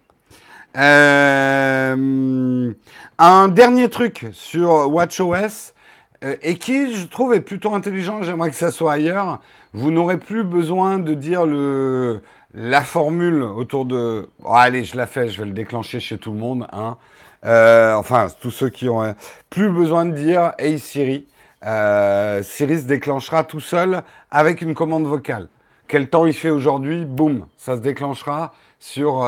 [0.78, 2.74] Euh,
[3.20, 5.74] un dernier truc sur WatchOS
[6.22, 8.22] et qui, je trouve, est plutôt intelligent.
[8.22, 9.40] J'aimerais que ça soit ailleurs.
[9.74, 12.22] Vous n'aurez plus besoin de dire le,
[12.54, 14.30] la formule autour de.
[14.44, 16.68] Oh, allez, je la fais, je vais le déclencher chez tout le monde.
[16.72, 16.98] Hein.
[17.46, 19.16] Euh, enfin, tous ceux qui ont.
[19.50, 21.28] Plus besoin de dire Hey Siri.
[21.64, 25.48] Siri se déclenchera tout seul avec une commande vocale.
[25.88, 27.06] Quel temps il fait aujourd'hui?
[27.06, 29.28] Boum, ça se déclenchera sur,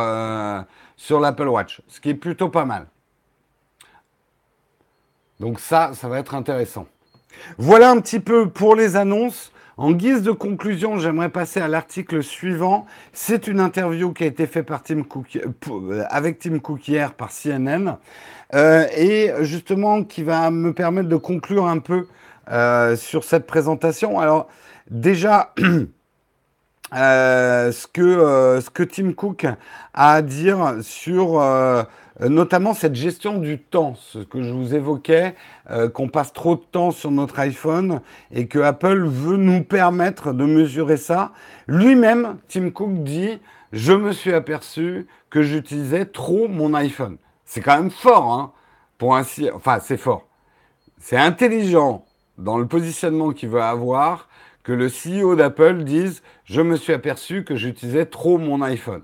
[0.95, 2.87] sur l'Apple Watch, ce qui est plutôt pas mal.
[5.43, 6.87] Donc ça, ça va être intéressant.
[7.57, 9.51] Voilà un petit peu pour les annonces.
[9.75, 12.85] En guise de conclusion, j'aimerais passer à l'article suivant.
[13.11, 17.13] C'est une interview qui a été faite par Tim Cook, euh, avec Tim Cook hier
[17.13, 17.97] par CNN
[18.55, 22.07] euh, et justement qui va me permettre de conclure un peu
[22.49, 24.21] euh, sur cette présentation.
[24.21, 24.47] Alors
[24.89, 25.53] déjà,
[26.93, 29.57] ce, que, ce que Tim Cook a
[30.13, 31.41] à dire sur
[32.19, 35.35] notamment cette gestion du temps, ce que je vous évoquais,
[35.93, 40.45] qu'on passe trop de temps sur notre iPhone et que Apple veut nous permettre de
[40.45, 41.31] mesurer ça.
[41.67, 43.39] Lui-même, Tim Cook dit,
[43.71, 47.17] je me suis aperçu que j'utilisais trop mon iPhone.
[47.45, 48.51] C'est quand même fort, hein,
[48.97, 50.27] pour enfin c'est fort.
[50.99, 52.05] C'est intelligent
[52.37, 54.29] dans le positionnement qu'il veut avoir
[54.63, 59.03] que le CEO d'Apple dise je me suis aperçu que j'utilisais trop mon iPhone.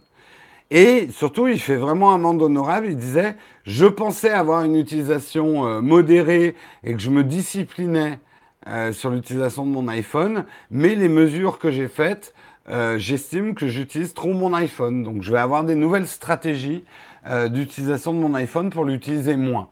[0.71, 2.87] Et surtout, il fait vraiment un monde honorable.
[2.87, 8.19] Il disait je pensais avoir une utilisation euh, modérée et que je me disciplinais
[8.67, 12.33] euh, sur l'utilisation de mon iPhone, mais les mesures que j'ai faites,
[12.69, 15.03] euh, j'estime que j'utilise trop mon iPhone.
[15.03, 16.83] Donc, je vais avoir des nouvelles stratégies
[17.49, 19.67] d'utilisation de mon iPhone pour l'utiliser moins.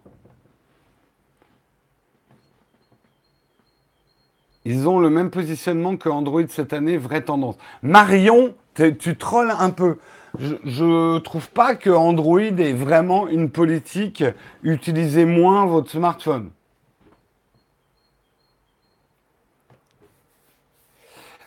[4.65, 7.55] Ils ont le même positionnement que Android cette année, vraie tendance.
[7.81, 8.53] Marion,
[8.99, 9.97] tu trolles un peu.
[10.39, 14.23] Je ne trouve pas que Android ait vraiment une politique
[14.61, 16.51] utilisez moins votre smartphone.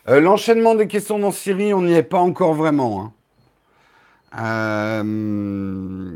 [0.08, 3.12] Euh, l'enchaînement des questions dans Siri, on n'y est pas encore vraiment.
[4.34, 5.02] Hein.
[5.02, 6.14] Euh,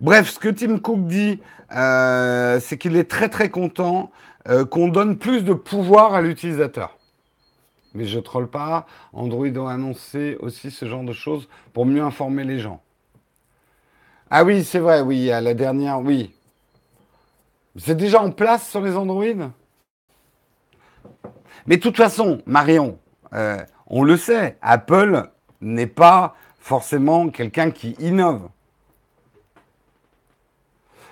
[0.00, 1.40] bref, ce que Tim Cook dit,
[1.74, 4.10] euh, c'est qu'il est très très content
[4.70, 6.97] qu'on donne plus de pouvoir à l'utilisateur.
[7.98, 8.86] Mais je troll pas.
[9.12, 12.80] Android a annoncé aussi ce genre de choses pour mieux informer les gens.
[14.30, 16.32] Ah oui, c'est vrai, oui, à la dernière, oui.
[17.76, 19.50] C'est déjà en place sur les Android?
[21.66, 23.00] Mais de toute façon, Marion,
[23.32, 23.58] euh,
[23.88, 25.28] on le sait, Apple
[25.60, 28.48] n'est pas forcément quelqu'un qui innove.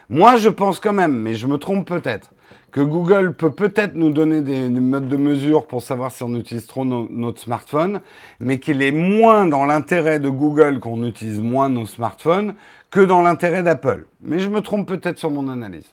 [0.08, 2.30] Moi, je pense quand même, mais je me trompe peut-être,
[2.76, 6.66] que Google peut peut-être nous donner des, modes de mesure pour savoir si on utilise
[6.66, 8.02] trop notre smartphone,
[8.38, 12.54] mais qu'il est moins dans l'intérêt de Google qu'on utilise moins nos smartphones
[12.90, 14.06] que dans l'intérêt d'Apple.
[14.20, 15.90] Mais je me trompe peut-être sur mon analyse.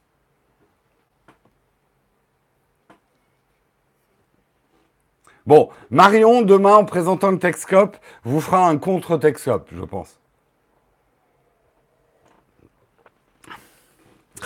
[5.46, 10.19] Bon, Marion, demain, en présentant le Texcope, vous fera un contre-Texcope, je pense.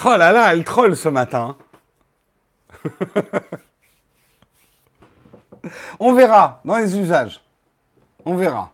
[0.05, 1.57] Oh là là, elle troll ce matin.
[5.99, 7.41] On verra dans les usages.
[8.25, 8.71] On verra.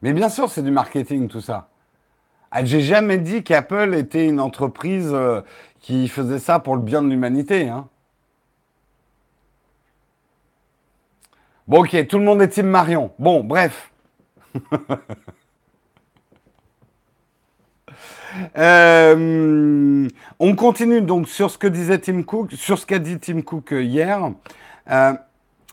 [0.00, 1.68] Mais bien sûr, c'est du marketing tout ça.
[2.50, 5.40] Ah, j'ai jamais dit qu'Apple était une entreprise euh,
[5.80, 7.68] qui faisait ça pour le bien de l'humanité.
[7.68, 7.88] Hein.
[11.66, 13.12] Bon, ok, tout le monde est Marion?
[13.18, 13.92] Bon, bref.
[18.56, 23.42] Euh, on continue donc sur ce que disait Tim Cook, sur ce qu'a dit Tim
[23.42, 24.30] Cook euh, hier.
[24.90, 25.12] Euh,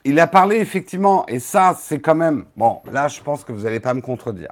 [0.06, 3.64] il a parlé effectivement, et ça c'est quand même, bon là je pense que vous
[3.64, 4.52] n'allez pas me contredire.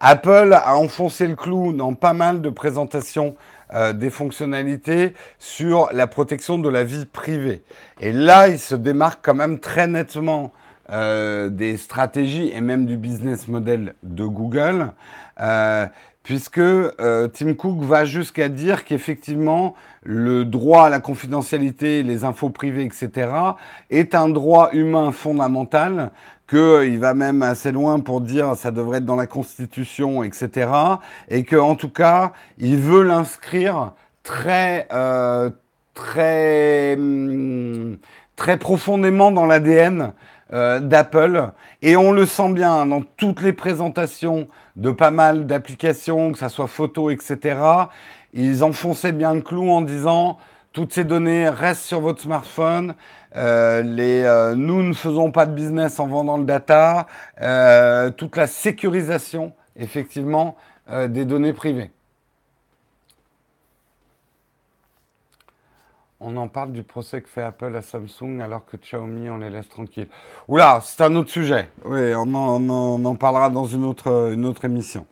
[0.00, 3.36] Apple a enfoncé le clou dans pas mal de présentations
[3.94, 7.62] des fonctionnalités sur la protection de la vie privée.
[8.00, 10.52] Et là, il se démarque quand même très nettement
[10.90, 14.92] des stratégies et même du business model de Google,
[16.22, 16.60] puisque
[16.98, 23.30] Tim Cook va jusqu'à dire qu'effectivement, le droit à la confidentialité, les infos privées, etc.,
[23.90, 26.10] est un droit humain fondamental
[26.48, 30.70] qu'il va même assez loin pour dire ça devrait être dans la Constitution, etc.
[31.28, 35.50] Et que en tout cas, il veut l'inscrire très, euh,
[35.94, 37.96] très, hum,
[38.36, 40.12] très profondément dans l'ADN
[40.52, 41.50] euh, d'Apple.
[41.82, 46.48] Et on le sent bien dans toutes les présentations de pas mal d'applications, que ça
[46.48, 47.58] soit photo, etc.
[48.32, 50.38] Ils enfonçaient bien le clou en disant
[50.72, 52.94] toutes ces données restent sur votre smartphone.
[53.36, 57.06] Euh, les, euh, nous ne faisons pas de business en vendant le data.
[57.40, 60.56] Euh, toute la sécurisation, effectivement,
[61.08, 61.92] des données privées.
[66.24, 69.50] On en parle du procès que fait Apple à Samsung alors que Xiaomi, on les
[69.50, 70.06] laisse tranquilles.
[70.46, 71.68] Oula, c'est un autre sujet.
[71.84, 75.04] Oui, on en, parlera dans une autre, une autre émission.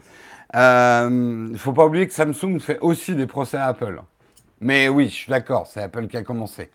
[0.54, 4.00] Il ne faut pas oublier que Samsung fait aussi des procès à Apple.
[4.60, 6.70] Mais oui, je suis d'accord, c'est Apple qui a commencé.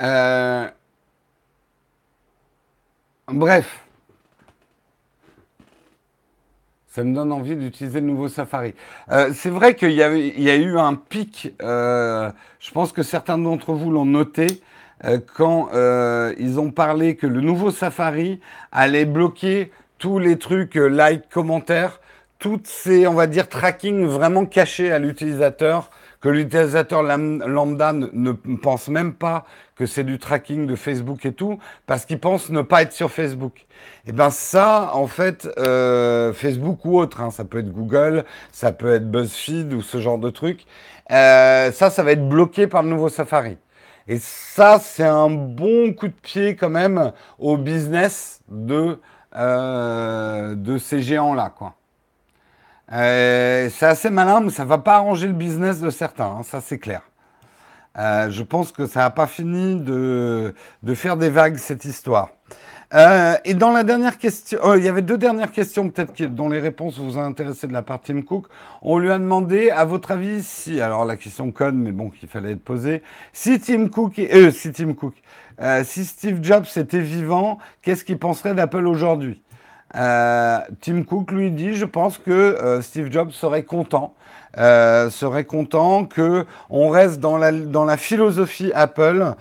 [0.00, 0.68] Euh,
[3.28, 3.86] bref.
[6.90, 8.74] Ça me donne envie d'utiliser le nouveau Safari.
[9.10, 13.72] Euh, c'est vrai qu'il y, a eu un pic, euh, je pense que certains d'entre
[13.72, 14.46] vous l'ont noté,
[15.34, 15.70] quand
[16.38, 18.38] ils ont parlé que le nouveau Safari
[18.70, 22.00] allait bloquer tous les trucs like, commentaires,
[22.38, 25.90] toutes ces, on va dire, tracking vraiment cachés à l'utilisateur,
[26.20, 31.58] que l'utilisateur lambda ne, pense même pas que c'est du tracking de Facebook et tout,
[31.86, 33.66] parce qu'il pense ne pas être sur Facebook.
[34.04, 38.24] Et eh ben ça, en fait, euh, Facebook ou autre, hein, ça peut être Google,
[38.52, 40.66] ça peut être BuzzFeed ou ce genre de truc,
[41.10, 43.56] euh, ça, ça va être bloqué par le nouveau Safari.
[44.06, 48.98] Et ça, c'est un bon coup de pied quand même au business de,
[49.36, 51.74] euh, de ces géants-là, quoi.
[52.92, 56.60] Euh, c'est assez malin, mais ça va pas arranger le business de certains, hein, ça
[56.60, 57.02] c'est clair.
[57.98, 62.30] Euh, je pense que ça n'a pas fini de, de, faire des vagues cette histoire.
[62.92, 66.48] Euh, et dans la dernière question, oh, il y avait deux dernières questions peut-être dont
[66.48, 68.46] les réponses vous ont intéressé de la part Tim Cook.
[68.82, 72.28] On lui a demandé, à votre avis, si, alors la question conne, mais bon, qu'il
[72.28, 75.14] fallait être posée, si Tim Cook, euh, si Tim Cook,
[75.60, 79.40] euh, si Steve Jobs était vivant, qu'est-ce qu'il penserait d'Apple aujourd'hui?
[79.96, 84.14] Euh, Tim Cook lui dit, je pense que euh, Steve Jobs serait content,
[84.58, 89.34] euh, serait content que on reste dans la, philosophie Apple,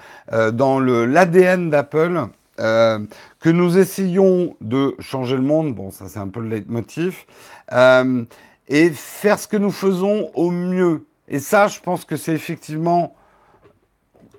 [0.54, 5.74] dans l'ADN d'Apple, que nous essayons de changer le monde.
[5.76, 7.26] Bon, ça c'est un peu le leitmotiv,
[7.72, 11.06] et faire ce que nous faisons au mieux.
[11.28, 13.16] Et ça, je pense que c'est effectivement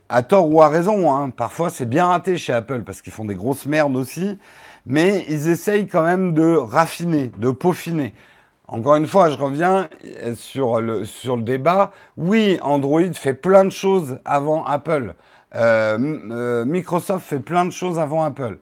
[0.09, 1.15] à tort ou à raison.
[1.15, 1.31] Hein.
[1.31, 4.39] Parfois, c'est bien raté chez Apple parce qu'ils font des grosses merdes aussi
[4.87, 8.15] mais ils essayent quand même de raffiner, de peaufiner.
[8.69, 9.89] Encore une fois, je reviens
[10.35, 11.91] sur le, sur le débat.
[12.17, 15.15] Oui, Android fait plein de choses avant Apple.
[15.57, 15.99] Euh,
[16.31, 18.59] euh, Microsoft fait plein de choses avant Apple.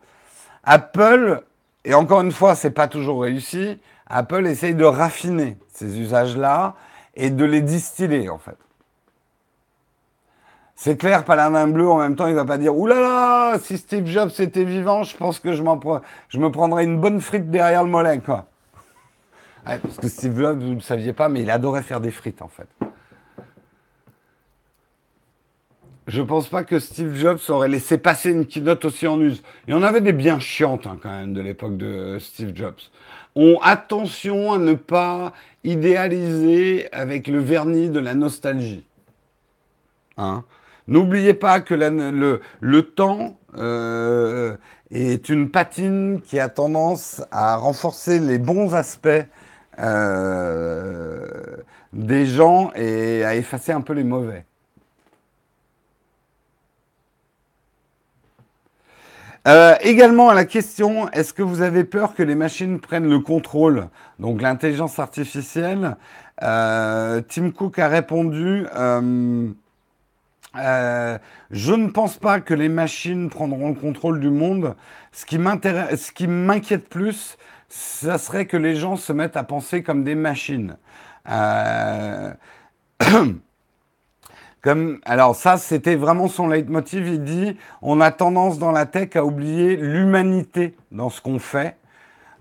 [0.65, 1.43] Apple,
[1.85, 3.79] et encore une fois, c'est pas toujours réussi.
[4.07, 6.75] Apple essaye de raffiner ces usages-là
[7.15, 8.57] et de les distiller, en fait.
[10.81, 13.77] C'est clair, Paladin Bleu, en même temps, il va pas dire Ouh là là, si
[13.77, 17.91] Steve Jobs était vivant, je pense que je, me prendrais une bonne frite derrière le
[17.91, 18.47] mollet, quoi.
[19.65, 22.43] parce que Steve Jobs, vous ne le saviez pas, mais il adorait faire des frites,
[22.43, 22.69] en fait.
[26.07, 29.43] Je pense pas que Steve Jobs aurait laissé passer une keynote aussi en use.
[29.67, 32.79] Il y en avait des bien chiantes, hein, quand même, de l'époque de Steve Jobs.
[33.35, 35.33] On, attention à ne pas
[35.65, 38.85] idéaliser avec le vernis de la nostalgie.
[40.19, 40.45] Hein?
[40.89, 44.57] N'oubliez pas que le, temps euh,
[44.91, 49.09] est une patine qui a tendance à renforcer les bons aspects
[49.79, 51.27] euh,
[51.93, 54.47] des gens et à effacer un peu les mauvais.
[59.47, 63.21] Euh, également à la question, est-ce que vous avez peur que les machines prennent le
[63.21, 63.89] contrôle?
[64.19, 65.99] Donc l'intelligence artificielle,
[66.41, 68.67] Tim Cook a répondu,
[70.59, 71.19] euh,
[71.51, 74.75] je ne pense pas que les machines prendront le contrôle du monde.
[75.13, 75.39] Ce qui
[76.29, 77.37] m'inquiète plus,
[77.69, 80.77] ça serait que les gens se mettent à penser comme des machines.
[81.31, 82.33] Euh,
[84.63, 87.07] comme, alors ça, c'était vraiment son leitmotiv.
[87.07, 91.77] Il dit, on a tendance dans la tech à oublier l'humanité dans ce qu'on fait.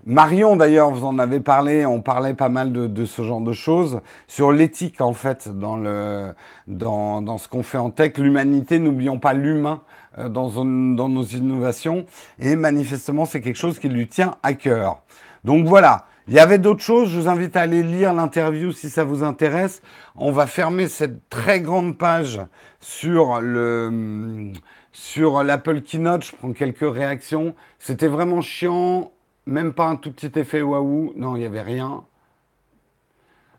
[0.08, 4.00] Marion, d'ailleurs, vous en avez parlé, on parlait pas mal de, ce genre de choses,
[4.26, 6.32] sur l'éthique, en fait, dans, le,
[6.66, 8.16] dans, ce qu'on fait en tech.
[8.16, 9.82] L'humanité, n'oublions pas l'humain
[10.16, 12.06] euh, dans, dans nos innovations,
[12.38, 15.02] et manifestement, c'est quelque chose qui lui tient à cœur.
[15.44, 18.88] Donc voilà, il y avait d'autres choses, je vous invite à aller lire l'interview si
[18.88, 19.82] ça vous intéresse.
[20.16, 22.40] On va fermer cette très grande page
[22.80, 24.52] sur le
[24.92, 27.54] sur l'Apple Keynote, je prends quelques réactions.
[27.78, 29.12] C'était vraiment chiant
[29.48, 31.12] même pas un tout petit effet waouh.
[31.16, 32.04] Non, il n'y avait rien.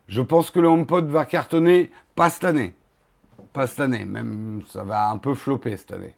[0.08, 2.74] Je pense que le HomePod va cartonner, pas cette année.
[3.52, 6.14] Pas cette année, même ça va un peu flopper cette année.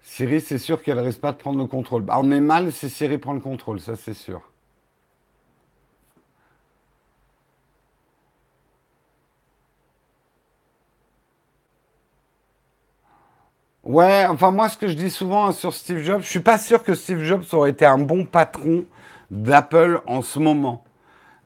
[0.00, 2.02] Siri, c'est sûr qu'elle risque pas de prendre le contrôle.
[2.02, 4.40] Bah, on est mal si Siri prend le contrôle, ça c'est sûr.
[13.88, 16.82] Ouais, enfin moi ce que je dis souvent sur Steve Jobs, je suis pas sûr
[16.82, 18.84] que Steve Jobs aurait été un bon patron
[19.30, 20.84] d'Apple en ce moment.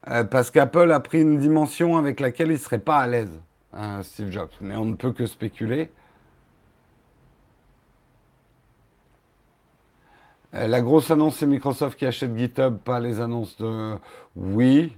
[0.09, 3.31] Euh, parce qu'Apple a pris une dimension avec laquelle il serait pas à l'aise,
[3.71, 4.49] hein, Steve Jobs.
[4.59, 5.89] Mais on ne peut que spéculer.
[10.53, 13.95] Euh, la grosse annonce, c'est Microsoft qui achète GitHub, pas les annonces de...
[14.35, 14.97] Oui,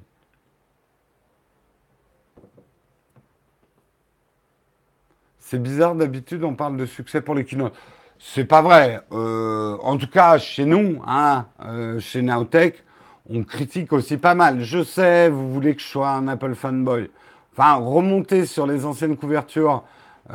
[5.55, 7.73] C'est bizarre, d'habitude, on parle de succès pour les keynotes.
[8.19, 8.99] C'est pas vrai.
[9.13, 12.83] Euh, en tout cas, chez nous, hein, euh, chez Nowtech,
[13.29, 14.63] on critique aussi pas mal.
[14.63, 17.09] Je sais, vous voulez que je sois un Apple fanboy.
[17.53, 19.85] Enfin, remonter sur les anciennes couvertures,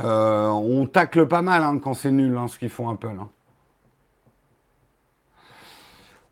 [0.03, 3.09] euh, on tacle pas mal hein, quand c'est nul hein, ce qu'ils font Apple.
[3.21, 3.29] Hein.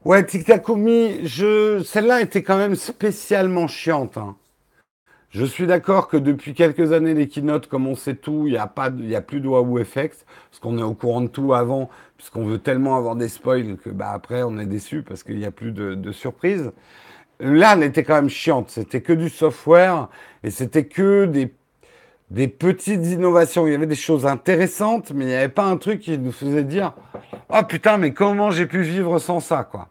[0.03, 1.83] Ouais, Tiktakumi, je...
[1.83, 4.19] celle-là était quand même spécialement chiante.
[5.31, 8.59] Je suis d'accord que depuis quelques années, les keynotes, comme on sait tout, il n'y
[8.59, 11.53] a, pas, il a plus de Wahoo Effects, parce qu'on est au courant de tout
[11.53, 15.39] avant, puisqu'on veut tellement avoir des spoils que bah, après on est déçu parce qu'il
[15.39, 16.73] n'y a plus de, de surprises.
[17.41, 18.71] Là, elle était quand même chiante.
[18.71, 20.09] C'était que du software
[20.43, 21.55] et c'était que des,
[22.31, 23.67] des petites innovations.
[23.67, 26.33] Il y avait des choses intéressantes, mais il n'y avait pas un truc qui nous
[26.33, 26.95] faisait dire
[27.51, 29.89] Oh putain, mais comment j'ai pu vivre sans ça, quoi?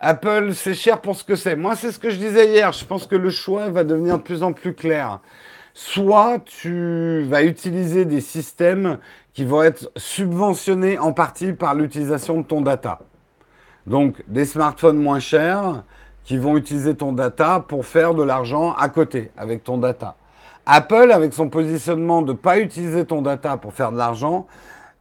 [0.00, 1.56] Apple, c'est cher pour ce que c'est.
[1.56, 2.72] Moi, c'est ce que je disais hier.
[2.72, 5.18] Je pense que le choix va devenir de plus en plus clair.
[5.74, 8.98] Soit tu vas utiliser des systèmes
[9.32, 13.00] qui vont être subventionnés en partie par l'utilisation de ton data.
[13.86, 15.82] Donc, des smartphones moins chers
[16.24, 20.14] qui vont utiliser ton data pour faire de l'argent à côté avec ton data.
[20.66, 24.46] Apple, avec son positionnement de ne pas utiliser ton data pour faire de l'argent,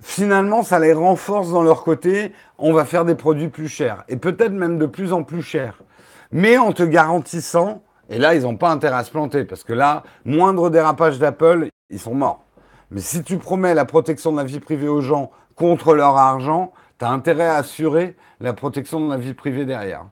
[0.08, 2.32] finalement, ça les renforce dans leur côté.
[2.58, 5.84] On va faire des produits plus chers et peut-être même de plus en plus chers.
[6.32, 9.74] Mais en te garantissant, et là, ils n'ont pas intérêt à se planter parce que
[9.74, 12.46] là, moindre dérapage d'Apple, ils sont morts.
[12.90, 16.72] Mais si tu promets la protection de la vie privée aux gens contre leur argent,
[17.00, 20.06] tu as intérêt à assurer la protection de la vie privée derrière.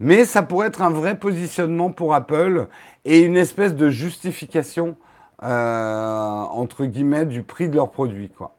[0.00, 2.68] Mais ça pourrait être un vrai positionnement pour Apple
[3.04, 4.96] et une espèce de justification
[5.42, 8.58] euh, entre guillemets, du prix de leurs produits, quoi.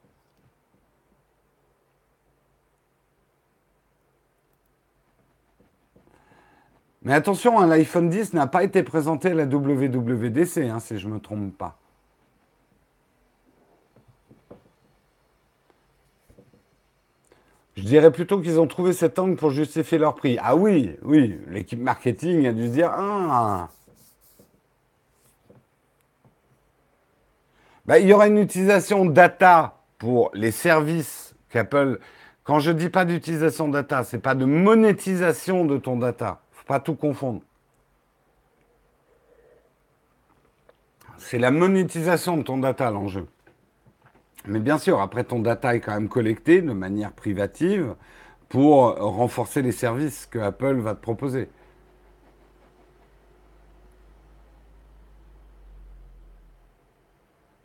[7.01, 11.07] Mais attention, hein, l'iPhone 10 n'a pas été présenté à la WWDC, hein, si je
[11.07, 11.77] ne me trompe pas.
[17.75, 20.38] Je dirais plutôt qu'ils ont trouvé cet angle pour justifier leur prix.
[20.41, 23.69] Ah oui, oui, l'équipe marketing a dû se dire, ah,
[27.89, 31.97] Bah, il y aura une utilisation data pour les services qu'Apple.
[32.43, 36.39] Quand je dis pas d'utilisation data, c'est pas de monétisation de ton data.
[36.51, 37.41] Faut pas tout confondre.
[41.17, 43.25] C'est la monétisation de ton data l'enjeu.
[44.45, 47.95] Mais bien sûr, après ton data est quand même collecté de manière privative
[48.49, 51.49] pour renforcer les services que Apple va te proposer.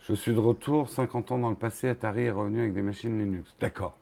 [0.09, 3.19] Je suis de retour, 50 ans dans le passé, Atari est revenu avec des machines
[3.19, 3.55] Linux.
[3.59, 3.97] D'accord.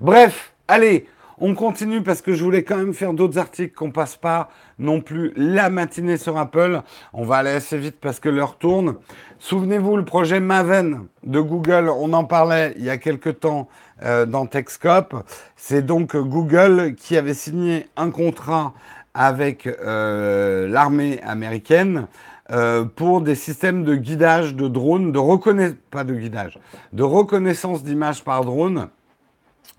[0.00, 4.14] Bref, allez, on continue parce que je voulais quand même faire d'autres articles qu'on passe
[4.14, 4.48] pas
[4.78, 6.82] non plus la matinée sur Apple.
[7.12, 8.94] On va aller assez vite parce que l'heure tourne.
[9.40, 13.68] Souvenez-vous, le projet Maven de Google, on en parlait il y a quelque temps
[14.04, 15.16] euh, dans Techscope.
[15.56, 18.72] C'est donc Google qui avait signé un contrat
[19.14, 22.06] avec euh, l'armée américaine
[22.52, 26.58] euh, pour des systèmes de guidage de drones, de reconnaissance, pas de guidage,
[26.92, 28.88] de reconnaissance d'images par drone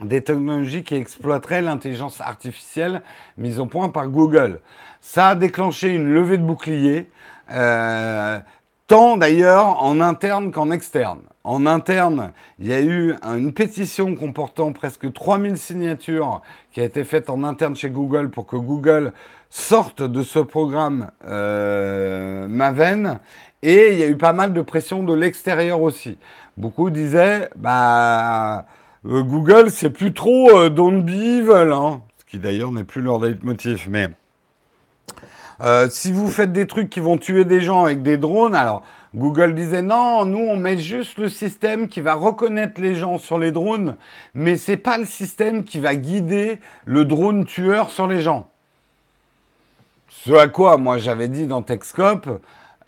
[0.01, 3.01] des technologies qui exploiteraient l'intelligence artificielle
[3.37, 4.59] mise au point par Google.
[5.01, 7.09] Ça a déclenché une levée de bouclier,
[7.51, 8.39] euh,
[8.85, 11.21] tant d'ailleurs en interne qu'en externe.
[11.43, 16.41] En interne, il y a eu une pétition comportant presque 3000 signatures
[16.73, 19.13] qui a été faite en interne chez Google pour que Google
[19.49, 23.19] sorte de ce programme euh, Maven.
[23.63, 26.17] Et il y a eu pas mal de pression de l'extérieur aussi.
[26.57, 28.65] Beaucoup disaient, bah,
[29.05, 32.01] euh, Google, c'est plus trop euh, don't be evil, hein.
[32.17, 33.87] ce qui d'ailleurs n'est plus leur leitmotiv.
[33.89, 34.09] Mais
[35.89, 38.83] si vous faites des trucs qui vont tuer des gens avec des drones, alors
[39.15, 43.39] Google disait non, nous on met juste le système qui va reconnaître les gens sur
[43.39, 43.95] les drones,
[44.35, 48.51] mais c'est pas le système qui va guider le drone tueur sur les gens.
[50.23, 52.27] Ce à quoi moi j'avais dit dans Techscope,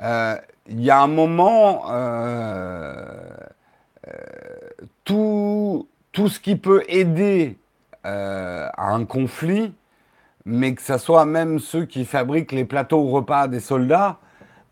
[0.02, 0.36] euh,
[0.68, 3.06] il y a un moment, euh,
[5.04, 7.58] tout, tout ce qui peut aider
[8.04, 9.74] à un conflit,
[10.46, 14.18] mais que ce soit même ceux qui fabriquent les plateaux repas des soldats,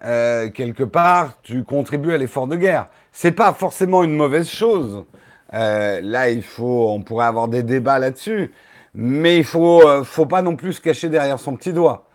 [0.03, 2.87] euh, quelque part, tu contribues à l'effort de guerre.
[3.11, 5.05] C'est pas forcément une mauvaise chose.
[5.53, 8.51] Euh, là, il faut, on pourrait avoir des débats là-dessus,
[8.93, 12.06] mais il faut, euh, faut pas non plus se cacher derrière son petit doigt.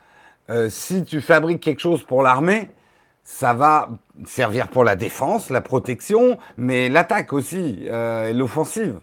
[0.69, 2.71] Si tu fabriques quelque chose pour l'armée,
[3.25, 3.89] ça va
[4.27, 8.99] servir pour la défense, la protection, mais l'attaque aussi, et l'offensive.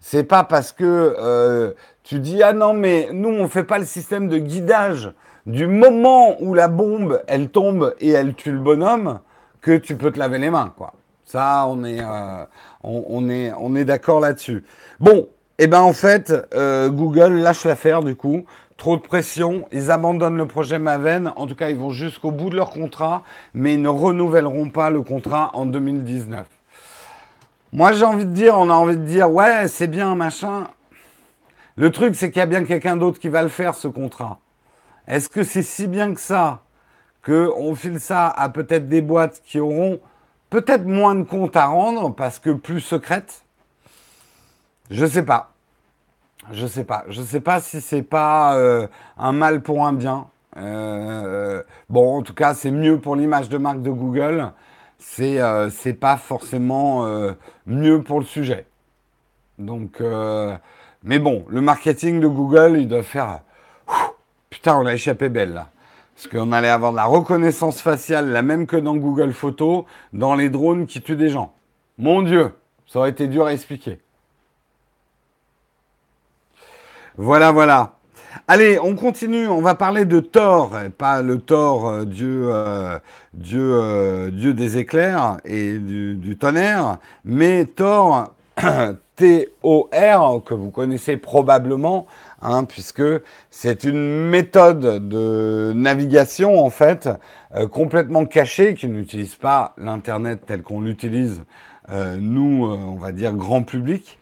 [0.00, 1.74] c'est pas parce que
[2.10, 5.12] tu dis ah non mais nous on fait pas le système de guidage
[5.46, 9.20] du moment où la bombe elle tombe et elle tue le bonhomme
[9.60, 10.92] que tu peux te laver les mains quoi.
[11.24, 14.64] Ça on est euh, d'accord là-dessus.
[14.98, 15.28] Bon
[15.58, 18.44] et eh ben en fait euh, Google lâche l'affaire du coup.
[18.80, 21.34] Trop de pression, ils abandonnent le projet Maven.
[21.36, 24.88] En tout cas, ils vont jusqu'au bout de leur contrat, mais ils ne renouvelleront pas
[24.88, 26.46] le contrat en 2019.
[27.74, 30.66] Moi, j'ai envie de dire, on a envie de dire, ouais, c'est bien, machin.
[31.76, 34.38] Le truc, c'est qu'il y a bien quelqu'un d'autre qui va le faire, ce contrat.
[35.06, 36.62] Est-ce que c'est si bien que ça
[37.22, 40.00] qu'on file ça à peut-être des boîtes qui auront
[40.48, 43.44] peut-être moins de comptes à rendre parce que plus secrètes?
[44.90, 45.52] Je ne sais pas.
[46.52, 47.04] Je sais pas.
[47.08, 48.86] Je sais pas si c'est pas euh,
[49.18, 50.28] un mal pour un bien.
[50.56, 54.52] Euh, bon, en tout cas, c'est mieux pour l'image de marque de Google.
[54.98, 57.06] C'est euh, pas forcément
[57.66, 58.66] mieux pour le sujet.
[59.58, 60.02] Donc
[61.02, 63.40] mais bon, le marketing de Google, il doit faire.
[64.50, 65.68] putain, on a échappé belle là.
[66.14, 70.34] Parce qu'on allait avoir de la reconnaissance faciale, la même que dans Google Photos, dans
[70.34, 71.54] les drones qui tuent des gens.
[71.96, 72.54] Mon Dieu,
[72.86, 74.00] ça aurait été dur à expliquer.
[77.22, 77.96] Voilà, voilà.
[78.48, 79.46] Allez, on continue.
[79.46, 82.98] On va parler de Thor, pas le Thor, euh, Dieu, euh,
[83.34, 86.96] Dieu, euh, Dieu des éclairs et du, tonnerre,
[87.26, 88.32] mais Thor
[89.16, 92.06] TOR, que vous connaissez probablement,
[92.40, 93.04] hein, puisque
[93.50, 97.10] c'est une méthode de navigation, en fait,
[97.70, 101.42] complètement cachée, qui n'utilise pas l'Internet tel qu'on l'utilise,
[102.18, 104.18] nous, on va dire, grand public.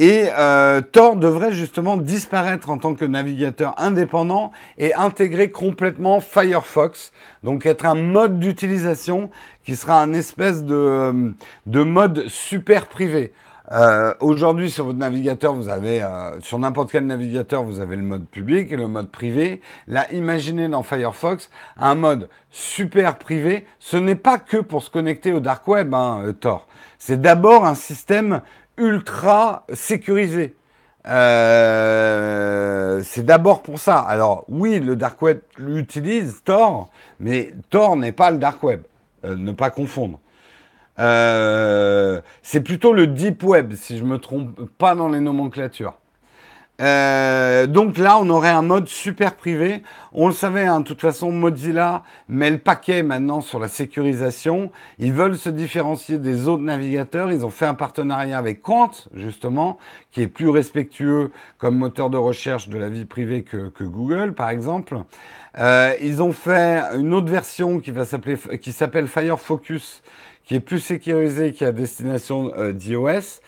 [0.00, 7.12] Et euh, Tor devrait justement disparaître en tant que navigateur indépendant et intégrer complètement Firefox,
[7.44, 9.28] donc être un mode d'utilisation
[9.62, 11.30] qui sera un espèce de, euh,
[11.66, 13.34] de mode super privé.
[13.72, 18.02] Euh, Aujourd'hui, sur votre navigateur, vous avez, euh, sur n'importe quel navigateur, vous avez le
[18.02, 19.60] mode public et le mode privé.
[19.86, 23.66] Là, imaginez dans Firefox un mode super privé.
[23.78, 26.66] Ce n'est pas que pour se connecter au dark web, hein, Tor.
[26.98, 28.42] C'est d'abord un système
[28.76, 30.54] ultra sécurisé.
[31.06, 33.98] Euh, c'est d'abord pour ça.
[33.98, 38.82] Alors oui, le dark web l'utilise, Tor, mais Tor n'est pas le dark web.
[39.24, 40.18] Euh, ne pas confondre.
[40.98, 45.94] Euh, c'est plutôt le deep web, si je me trompe pas dans les nomenclatures.
[46.80, 49.82] Euh, donc là, on aurait un mode super privé.
[50.12, 54.72] On le savait, hein, de toute façon, Mozilla met le paquet maintenant sur la sécurisation.
[54.98, 57.30] Ils veulent se différencier des autres navigateurs.
[57.32, 59.78] Ils ont fait un partenariat avec Quant, justement,
[60.10, 64.48] qui est plus respectueux comme moteur de recherche de la vie privée que, Google, par
[64.50, 64.96] exemple.
[65.58, 70.02] Euh, ils ont fait une autre version qui va s'appeler, qui s'appelle Fire Focus,
[70.44, 73.40] qui est plus sécurisée, qui est à destination euh, d'iOS.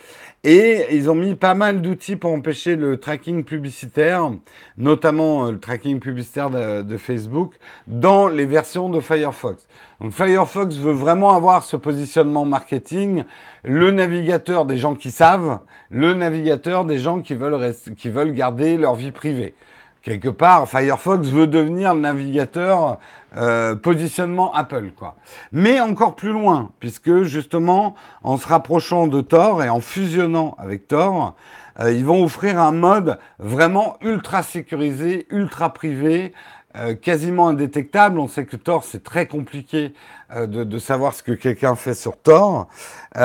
[0.44, 4.28] Et ils ont mis pas mal d'outils pour empêcher le tracking publicitaire,
[4.76, 7.54] notamment euh, le tracking publicitaire de, Facebook,
[7.86, 9.64] dans les versions de Firefox.
[10.00, 13.22] Donc Firefox veut vraiment avoir ce positionnement marketing,
[13.62, 18.76] le navigateur des gens qui savent, le navigateur des gens qui veulent, qui veulent garder
[18.76, 19.54] leur vie privée.
[20.02, 22.98] Quelque part, Firefox veut devenir le navigateur
[23.36, 25.16] euh, positionnement Apple, quoi.
[25.52, 30.88] Mais encore plus loin, puisque justement, en se rapprochant de Tor et en fusionnant avec
[30.88, 31.34] Tor,
[31.80, 36.34] euh, ils vont offrir un mode vraiment ultra sécurisé, ultra privé,
[36.76, 38.18] euh, quasiment indétectable.
[38.18, 39.94] On sait que Tor, c'est très compliqué
[40.34, 42.68] de, savoir ce que quelqu'un fait sur Tor.
[43.14, 43.18] et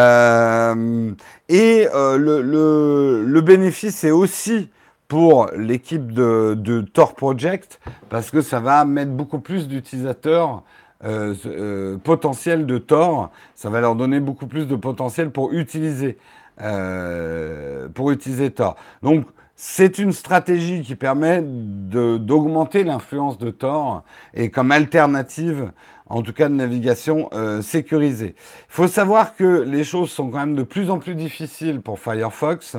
[1.93, 4.69] le, le, le, bénéfice est aussi
[5.07, 7.79] pour l'équipe de, de, Tor Project
[8.09, 10.63] parce que ça va mettre beaucoup plus d'utilisateurs
[11.03, 13.31] euh, euh, potentiels de Tor.
[13.55, 16.17] Ça va leur donner beaucoup plus de potentiel pour utiliser,
[16.61, 18.75] euh, pour utiliser Tor.
[19.01, 19.25] Donc,
[19.59, 24.03] c'est une stratégie qui permet d'augmenter l'influence de Tor
[24.35, 25.71] et comme alternative,
[26.05, 28.35] en tout cas de navigation euh, sécurisée.
[28.37, 31.99] Il faut savoir que les choses sont quand même de plus en plus difficiles pour
[31.99, 32.77] Firefox.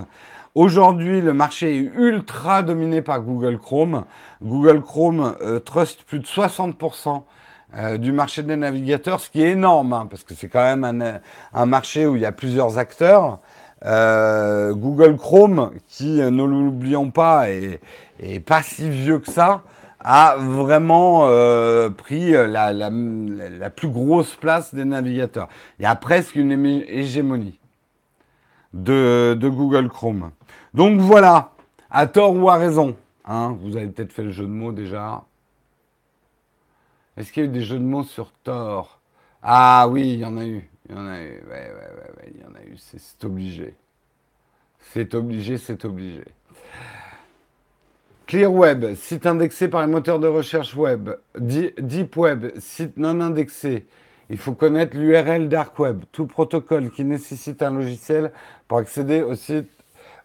[0.58, 4.04] Aujourd'hui, le marché est ultra dominé par Google Chrome.
[4.42, 7.22] Google Chrome euh, trust plus de 60%
[7.76, 11.20] euh, du marché des navigateurs, ce qui est énorme, hein, parce que c'est quand même
[11.54, 13.38] un, marché où il y a plusieurs acteurs.
[13.84, 17.78] Euh, Google Chrome, qui, ne l'oublions pas, est,
[18.44, 19.62] pas si vieux que ça,
[20.00, 21.28] a vraiment
[21.96, 25.48] pris la, la, plus grosse place des navigateurs.
[25.78, 26.50] Il y a presque une
[26.88, 27.60] hégémonie
[28.74, 30.32] de, de Google Chrome.
[30.74, 31.52] Donc voilà,
[31.90, 32.96] à tort ou à raison.
[33.24, 35.24] Hein, vous avez peut-être fait le jeu de mots déjà.
[37.16, 39.00] Est-ce qu'il y a eu des jeux de mots sur Thor
[39.42, 40.68] Ah oui, il y en a eu.
[40.88, 41.42] Il y en a eu.
[41.48, 42.76] Ouais, ouais, ouais, il y en a eu.
[42.76, 43.74] C'est obligé.
[44.80, 46.24] C'est obligé, c'est obligé.
[48.26, 51.10] ClearWeb, site indexé par les moteurs de recherche web.
[51.38, 53.86] Deep Web, site non indexé.
[54.30, 58.32] Il faut connaître l'URL Dark Web, tout protocole qui nécessite un logiciel
[58.68, 59.70] pour accéder au site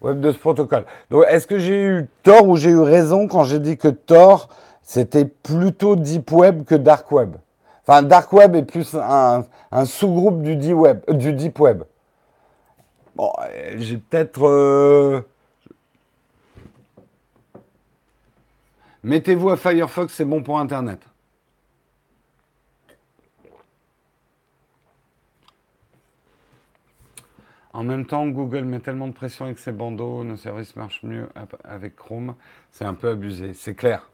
[0.03, 0.85] web de ce protocole.
[1.09, 4.49] Donc, est-ce que j'ai eu tort ou j'ai eu raison quand j'ai dit que Tor,
[4.81, 7.35] c'était plutôt Deep Web que Dark Web?
[7.85, 9.45] Enfin, Dark Web est plus un,
[9.85, 11.51] sous-groupe du, Deep Web, euh, du.
[13.15, 14.45] Bon, euh, j'ai peut-être...
[14.45, 15.21] Euh,
[19.03, 20.99] Mettez-vous à Firefox, c'est bon pour Internet.
[27.73, 31.27] En même temps, Google met tellement de pression avec ses bandeaux, nos services marchent mieux
[31.63, 32.35] avec Chrome.
[32.71, 34.09] C'est un peu abusé, c'est clair.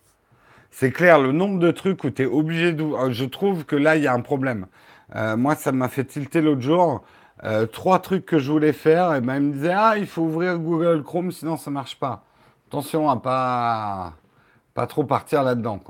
[0.71, 2.83] C'est clair, le nombre de trucs où tu es obligé de...
[2.83, 4.67] Euh, je trouve que là, il y a un problème.
[5.15, 7.03] Euh, moi, ça m'a fait tilter l'autre jour.
[7.43, 10.21] Euh, trois trucs que je voulais faire, et ben, il me disait Ah, il faut
[10.23, 12.23] ouvrir Google Chrome, sinon ça marche pas.
[12.67, 14.13] Attention à pas,
[14.73, 15.81] pas trop partir là-dedans.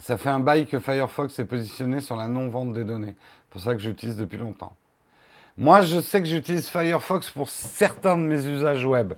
[0.00, 3.16] Ça fait un bail que Firefox est positionné sur la non-vente des données
[3.54, 4.74] pour ça que j'utilise depuis longtemps.
[5.56, 9.12] Moi, je sais que j'utilise Firefox pour certains de mes usages web,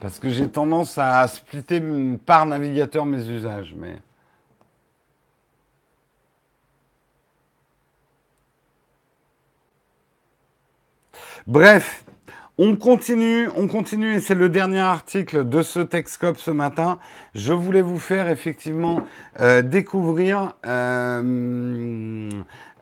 [0.00, 1.82] parce que j'ai tendance à splitter
[2.24, 3.74] par navigateur mes usages.
[3.76, 3.98] Mais
[11.46, 12.06] Bref,
[12.56, 16.98] on continue, on continue, et c'est le dernier article de ce Texcope ce matin.
[17.34, 19.04] Je voulais vous faire effectivement
[19.40, 22.30] euh, découvrir euh,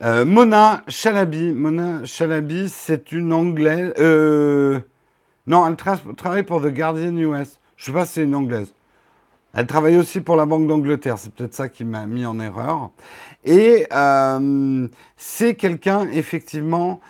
[0.02, 1.52] euh, Mona Chalabi.
[1.52, 3.92] Mona Chalabi, c'est une anglaise.
[3.98, 4.80] Euh,
[5.46, 7.58] non, elle travaille pour The Guardian US.
[7.76, 8.72] Je sais pas si c'est une anglaise.
[9.52, 11.18] Elle travaille aussi pour la Banque d'Angleterre.
[11.18, 12.90] C'est peut-être ça qui m'a mis en erreur.
[13.44, 17.00] Et euh, c'est quelqu'un, effectivement,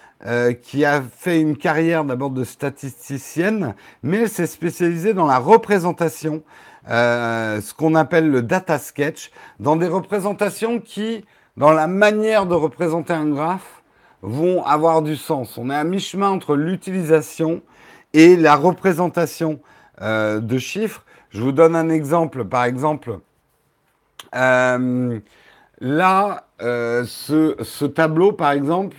[0.63, 6.43] qui a fait une carrière d'abord de statisticienne, mais elle s'est spécialisée dans la représentation,
[6.87, 9.31] ce qu'on appelle le data sketch,
[9.61, 11.25] dans des représentations qui
[11.61, 13.83] dans la manière de représenter un graphe
[14.23, 15.59] vont avoir du sens.
[15.59, 17.61] On est à mi-chemin entre l'utilisation
[18.15, 19.61] et la représentation
[20.01, 21.05] euh, de chiffres.
[21.29, 22.47] Je vous donne un exemple.
[22.47, 23.19] Par exemple,
[24.35, 25.21] euh,
[25.81, 28.97] là, euh, ce, tableau, par exemple,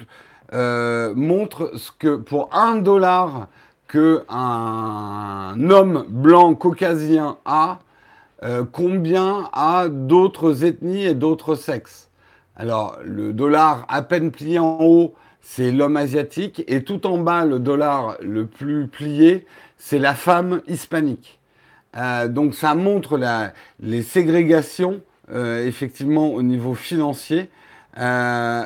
[0.53, 3.47] montre ce que pour un dollar
[3.87, 7.79] que un homme blanc caucasien a,
[8.71, 12.10] combien a d'autres ethnies et d'autres sexes.
[12.61, 17.43] Alors, le dollar à peine plié en haut, c'est l'homme asiatique, et tout en bas,
[17.43, 19.47] le dollar le plus plié,
[19.79, 21.39] c'est la femme hispanique.
[21.97, 23.19] Euh, donc, ça montre
[23.79, 25.01] les ségrégations,
[25.31, 27.49] euh, effectivement, au niveau financier,
[27.97, 28.63] euh,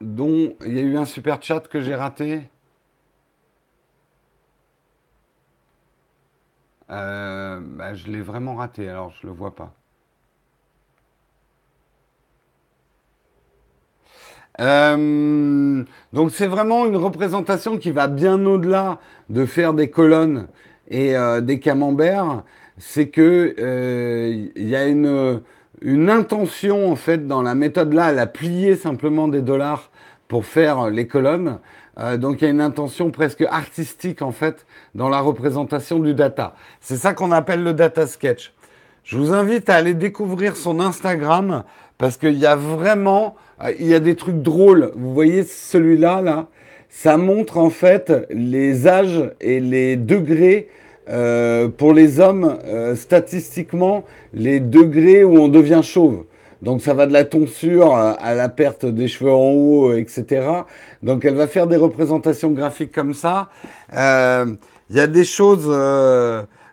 [0.00, 2.48] dont il y a eu un super chat que j'ai raté.
[6.88, 9.74] Bah, je l'ai vraiment raté, alors je ne le vois pas.
[14.60, 18.98] Euh, donc c'est vraiment une représentation qui va bien au-delà
[19.28, 20.46] de faire des colonnes
[20.88, 22.42] et des camemberts,
[22.76, 25.40] c'est que il y a une,
[25.80, 29.90] une intention en fait dans la méthode là, elle a plié simplement des dollars
[30.28, 31.58] pour faire les colonnes.
[32.18, 36.54] donc il y a une intention presque artistique en fait dans la représentation du data.
[36.80, 38.52] C'est ça qu'on appelle le data sketch.
[39.04, 41.64] Je vous invite à aller découvrir son Instagram
[41.98, 43.36] parce qu'il y a vraiment,
[43.78, 44.92] il y a des trucs drôles.
[44.96, 46.48] Vous voyez celui-là là,
[46.88, 50.68] ça montre en fait les âges et les degrés
[51.08, 56.24] euh, pour les hommes, euh, statistiquement, les degrés où on devient chauve.
[56.62, 60.46] Donc ça va de la tonsure à la perte des cheveux en haut, etc.
[61.02, 63.50] Donc elle va faire des représentations graphiques comme ça.
[63.94, 64.46] Euh,
[64.88, 65.68] il y a des choses...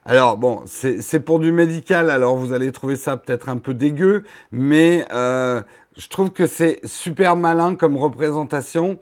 [0.06, 4.24] alors bon, c'est pour du médical, alors vous allez trouver ça peut-être un peu dégueu,
[4.52, 8.97] mais je trouve que c'est super malin comme représentation.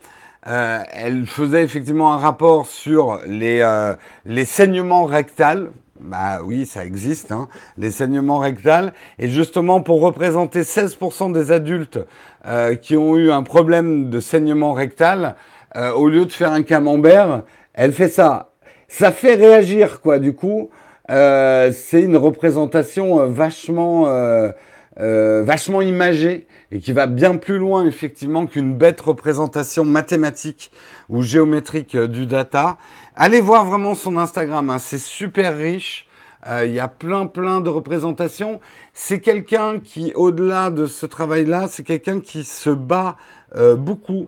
[0.47, 3.95] Euh, elle faisait effectivement un rapport sur les, euh,
[4.25, 5.71] les saignements rectales.
[5.99, 8.93] Bah oui, ça existe, hein, les saignements rectales.
[9.19, 11.99] Et justement, pour représenter 16% des adultes
[12.45, 15.35] euh, qui ont eu un problème de saignement rectal,
[15.95, 17.43] au lieu de faire un camembert,
[17.75, 18.49] elle fait ça.
[18.87, 20.71] Ça fait réagir, quoi, du coup.
[21.09, 24.03] C'est une représentation vachement,
[24.95, 30.71] vachement imagée et qui va bien plus loin effectivement qu'une bête représentation mathématique
[31.09, 32.77] ou géométrique euh, du data.
[33.15, 36.07] Allez voir vraiment son Instagram, hein, c'est super riche.
[36.47, 38.59] Euh, il y a plein plein de représentations.
[38.93, 43.17] C'est quelqu'un qui, au-delà de ce travail-là, c'est quelqu'un qui se bat
[43.55, 44.27] euh, beaucoup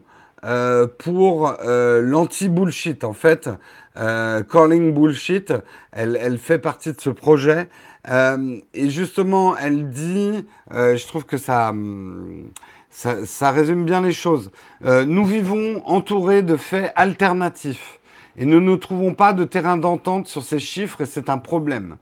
[0.97, 3.47] pour l'anti-bullshit en fait.
[3.95, 5.53] Calling bullshit,
[5.91, 7.67] elle, elle, fait partie de ce projet.
[8.09, 11.73] Euh, et justement, elle dit, euh, je trouve que ça,
[12.89, 14.51] ça, ça, résume bien les choses.
[14.85, 17.99] Euh, nous vivons entourés de faits alternatifs
[18.37, 21.97] et nous ne trouvons pas de terrain d'entente sur ces chiffres et c'est un problème.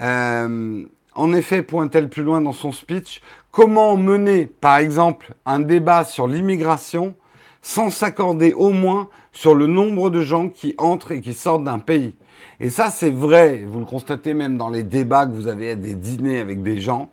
[0.00, 3.20] en effet, pointe-t-elle plus loin dans son speech,
[3.50, 7.14] comment mener, par exemple, un débat sur l'immigration
[7.60, 9.08] sans s'accorder au moins
[9.38, 12.14] sur le nombre de gens qui entrent et qui sortent d'un pays
[12.60, 15.74] et ça, c'est vrai, vous le constatez même dans les débats que vous avez à
[15.76, 17.10] des dîners avec des gens,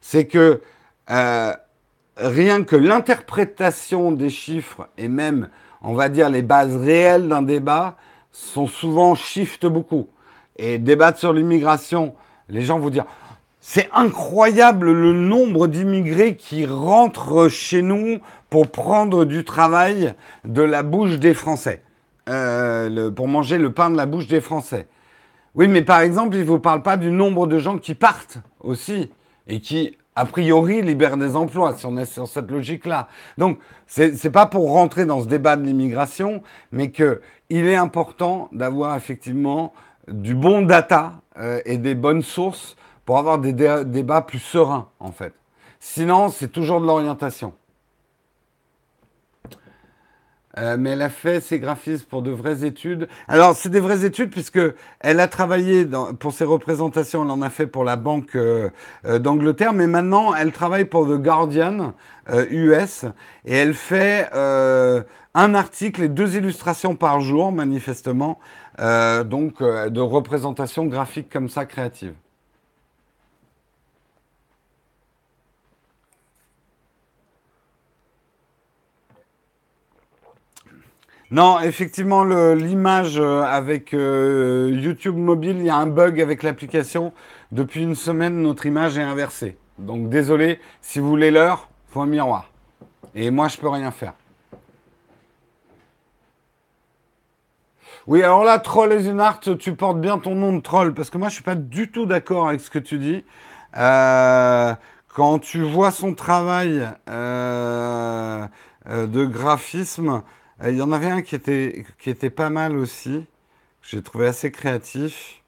[0.00, 0.62] c'est que
[1.10, 1.52] euh,
[2.16, 5.50] rien que l'interprétation des chiffres et même,
[5.82, 7.96] on va dire, les bases réelles d'un débat
[8.32, 10.08] sont souvent shift beaucoup.
[10.56, 12.14] Et débattre sur l'immigration,
[12.48, 13.04] les gens vont dire,
[13.60, 18.20] c'est incroyable le nombre d'immigrés qui rentrent chez nous
[18.50, 21.82] pour prendre du travail de la bouche des Français.
[22.28, 24.88] Euh, pour manger le pain de la bouche des Français.
[25.54, 28.38] Oui, mais par exemple, il ne vous parle pas du nombre de gens qui partent
[28.60, 29.12] aussi
[29.46, 33.06] et qui, a priori, libèrent des emplois, si on est sur cette logique-là.
[33.38, 36.42] Donc, ce n'est pas pour rentrer dans ce débat de l'immigration,
[36.72, 39.72] mais qu'il est important d'avoir effectivement
[40.08, 45.12] du bon data euh, et des bonnes sources pour avoir des débats plus sereins, en
[45.12, 45.32] fait.
[45.78, 47.54] Sinon, c'est toujours de l'orientation.
[50.58, 53.08] Euh, mais elle a fait ses graphismes pour de vraies études.
[53.28, 54.60] Alors, c'est des vraies études puisque
[55.00, 58.70] elle a travaillé dans, pour ses représentations, elle en a fait pour la Banque euh,
[59.04, 61.92] euh, d'Angleterre, mais maintenant, elle travaille pour The Guardian
[62.50, 63.04] US
[63.44, 68.40] et elle fait un article et deux illustrations par jour, manifestement,
[68.80, 72.14] donc de représentations graphiques comme ça créatives.
[81.32, 87.12] Non, effectivement, l'image euh, avec euh, YouTube mobile, il y a un bug avec l'application.
[87.50, 89.58] Depuis une semaine, notre image est inversée.
[89.78, 92.52] Donc désolé, si vous voulez l'heure, faut un miroir.
[93.16, 94.12] Et moi, je peux rien faire.
[98.06, 101.18] Oui, alors là, Troll et Art, tu portes bien ton nom de troll, parce que
[101.18, 103.24] moi, je suis pas du tout d'accord avec ce que tu dis.
[103.76, 104.72] Euh,
[105.08, 108.46] quand tu vois son travail de
[109.24, 110.22] graphisme,
[110.62, 113.24] euh, il y en avait un qui était, qui était pas mal aussi,
[113.82, 115.42] j'ai trouvé assez créatif.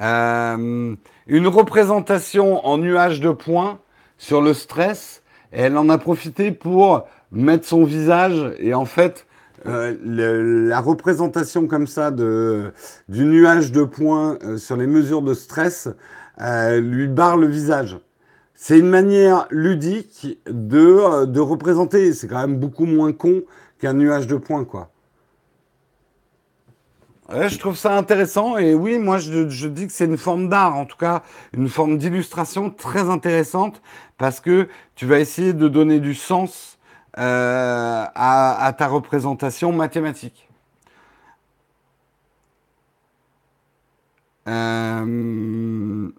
[0.00, 0.94] Euh,
[1.26, 3.80] une représentation en nuage de points
[4.18, 5.22] sur le stress,
[5.52, 9.26] et elle en a profité pour mettre son visage, et en fait,
[9.66, 12.72] euh, la représentation comme ça de,
[13.08, 15.88] du nuage de points sur les mesures de stress
[16.38, 17.98] lui barre le visage.
[18.54, 23.42] C'est une manière ludique de, de représenter, c'est quand même beaucoup moins con
[23.78, 24.90] qu'un nuage de points, quoi.
[27.30, 30.86] je trouve ça intéressant et oui, moi je, dis que c'est une forme d'art, en
[30.86, 31.22] tout cas
[31.52, 33.80] une forme d'illustration très intéressante
[34.16, 36.78] parce que tu vas essayer de donner du sens
[37.18, 40.48] euh, à, ta représentation mathématique.
[44.48, 46.10] Euh,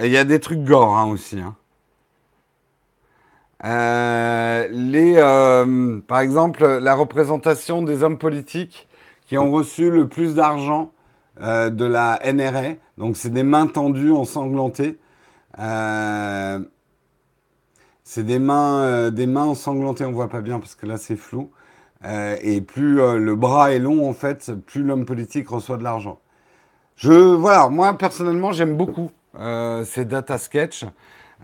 [0.00, 1.40] il y a des trucs gore hein, aussi.
[1.40, 1.56] Hein.
[3.64, 8.88] Euh, les, euh, par exemple, la représentation des hommes politiques
[9.26, 10.92] qui ont reçu le plus d'argent
[11.40, 12.74] de la NRA.
[12.96, 14.98] Donc, c'est des mains tendues, ensanglantées.
[18.04, 20.04] c'est des mains, des mains ensanglantées.
[20.04, 21.52] On voit pas bien parce que là, c'est flou.
[22.04, 26.18] et plus le bras est long, en fait, plus l'homme politique reçoit de l'argent.
[26.98, 30.84] Je, voilà, moi personnellement, j'aime beaucoup euh, ces data sketch.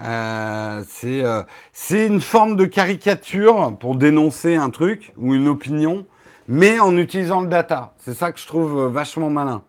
[0.02, 1.42] Euh, euh,
[1.72, 6.06] c'est une forme de caricature pour dénoncer un truc ou une opinion,
[6.48, 7.94] mais en utilisant le data.
[7.98, 9.62] C'est ça que je trouve vachement malin.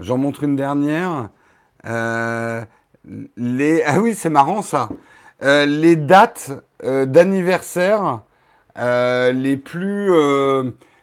[0.00, 1.28] J'en montre une dernière.
[1.84, 3.82] les...
[3.86, 4.88] Ah oui, c'est marrant ça.
[5.40, 6.52] les dates
[6.82, 8.22] d'anniversaire
[8.76, 10.10] les plus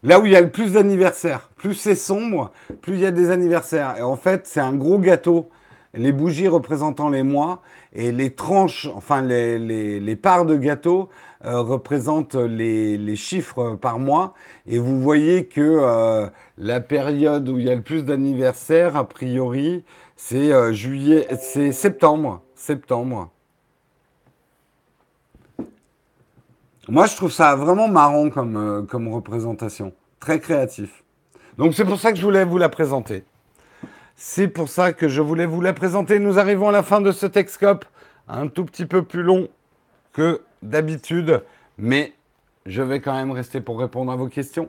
[0.02, 2.52] Là où il y a le plus d'anniversaires, plus c'est sombre,
[2.82, 3.96] plus il y a des anniversaires.
[3.98, 5.50] Et en fait, c'est un gros gâteau.
[5.94, 7.62] Les bougies représentant les mois
[7.94, 11.10] et les tranches, enfin les, parts de gâteau
[11.46, 14.34] euh, représentent les, chiffres par mois.
[14.68, 16.28] Et vous voyez que euh,
[16.58, 19.84] la période où il y a le plus d'anniversaires, a priori,
[20.16, 22.42] c'est euh, juillet, c'est septembre.
[22.56, 23.32] Septembre.
[26.88, 29.94] Moi, je trouve ça vraiment marrant comme, comme représentation.
[30.20, 31.04] Très créatif.
[31.58, 33.24] Donc, c'est pour ça que je voulais vous la présenter.
[34.22, 36.20] C'est pour ça que je voulais vous la présenter.
[36.20, 37.86] Nous arrivons à la fin de ce Texcope.
[38.28, 39.48] Un tout petit peu plus long
[40.12, 41.42] que d'habitude.
[41.78, 42.12] Mais
[42.66, 44.68] je vais quand même rester pour répondre à vos questions.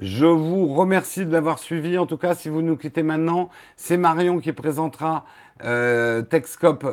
[0.00, 1.96] Je vous remercie de l'avoir suivi.
[1.96, 5.24] En tout cas, si vous nous quittez maintenant, c'est Marion qui présentera
[5.64, 6.22] euh,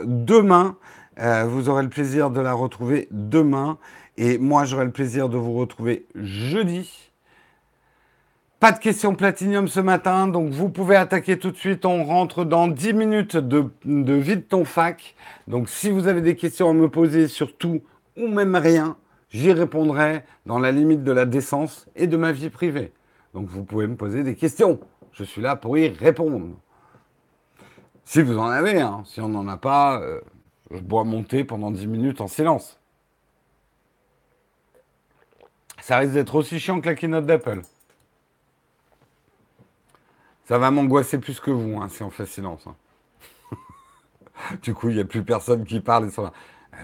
[0.05, 0.77] demain.
[1.19, 3.77] Euh, vous aurez le plaisir de la retrouver demain.
[4.15, 7.06] Et moi, j'aurai le plaisir de vous retrouver jeudi.
[8.59, 11.85] Pas de questions platinium ce matin, donc vous pouvez attaquer tout de suite.
[11.85, 15.15] On rentre dans 10 minutes de, de vide ton fac.
[15.47, 17.83] Donc si vous avez des questions à me poser sur tout
[18.17, 18.97] ou même rien,
[19.29, 22.93] j'y répondrai dans la limite de la décence et de ma vie privée.
[23.35, 24.79] Donc vous pouvez me poser des questions.
[25.11, 26.47] Je suis là pour y répondre.
[28.05, 29.03] Si vous en avez, hein.
[29.05, 30.19] si on n'en a pas, euh,
[30.71, 32.79] je dois monter pendant 10 minutes en silence.
[35.79, 37.61] Ça risque d'être aussi chiant que la keynote d'Apple.
[40.47, 42.67] Ça va m'angoisser plus que vous hein, si on fait silence.
[42.67, 42.75] Hein.
[44.63, 46.09] du coup, il n'y a plus personne qui parle.
[46.09, 46.31] Ça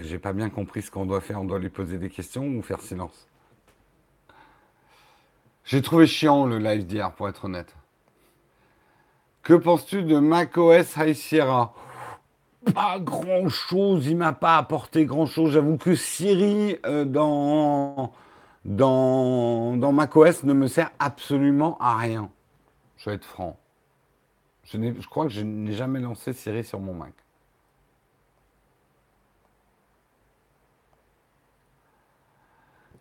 [0.02, 1.40] J'ai pas bien compris ce qu'on doit faire.
[1.40, 3.26] On doit lui poser des questions ou faire silence?
[5.64, 7.74] J'ai trouvé chiant le live d'hier, pour être honnête.
[9.42, 11.72] Que penses-tu de macOS High Sierra?
[12.74, 14.06] Pas grand-chose.
[14.06, 15.52] Il m'a pas apporté grand-chose.
[15.52, 18.12] J'avoue que Siri, euh, dans
[18.66, 22.28] dans, dans macOS ne me sert absolument à rien.
[23.04, 23.58] Je vais être franc.
[24.64, 27.12] Je, crois que je n'ai jamais lancé Siri sur mon Mac.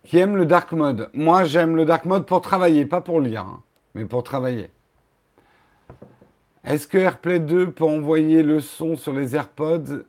[0.04, 1.10] Qui aime le dark mode?
[1.14, 3.64] Moi, j'aime le dark mode pour travailler, pas pour lire, hein,
[3.96, 4.70] mais pour travailler.
[6.66, 10.04] Est-ce que AirPlay 2 peut envoyer le son sur les AirPods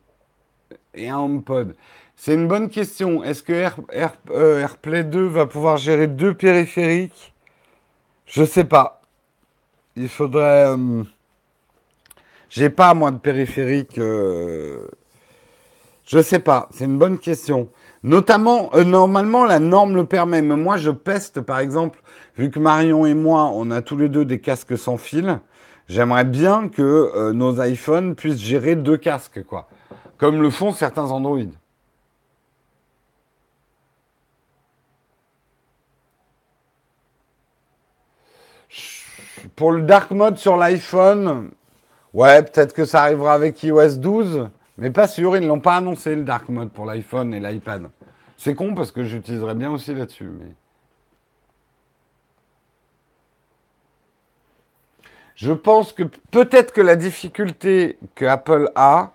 [0.95, 1.77] et un HomePod?
[2.17, 3.23] C'est une bonne question.
[3.23, 3.53] Est-ce que
[4.33, 7.33] euh, AirPlay 2 va pouvoir gérer deux périphériques
[8.27, 9.04] Je sais pas.
[9.97, 10.67] Il faudrait.
[10.69, 11.05] Euh,
[12.49, 13.99] j'ai pas moi de périphérique.
[13.99, 14.89] Euh,
[16.07, 16.69] je sais pas.
[16.73, 17.69] C'est une bonne question.
[18.03, 20.43] Notamment, normalement, la norme le permet.
[20.43, 22.03] Mais moi, je peste, par exemple,
[22.37, 25.41] vu que Marion et moi, on a tous les deux des casques sans fil.
[25.89, 29.69] J'aimerais bien que nos iPhones puissent gérer deux casques, quoi.
[30.19, 31.47] Comme le font certains Android.
[39.57, 41.51] Pour le dark mode sur l'iPhone,
[42.13, 44.49] ouais, peut-être que ça arrivera avec iOS 12,
[44.79, 47.89] mais pas sûr, ils ne l'ont pas annoncé le dark mode pour l'iPhone et l'iPad.
[48.37, 50.31] C'est con parce que j'utiliserais bien aussi là-dessus.
[55.37, 59.13] Je pense que peut-être que la difficulté que Apple a,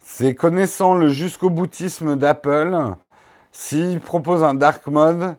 [0.00, 2.76] c'est connaissant le jusqu'au boutisme d'Apple,
[3.52, 5.36] s'ils proposent un dark mode,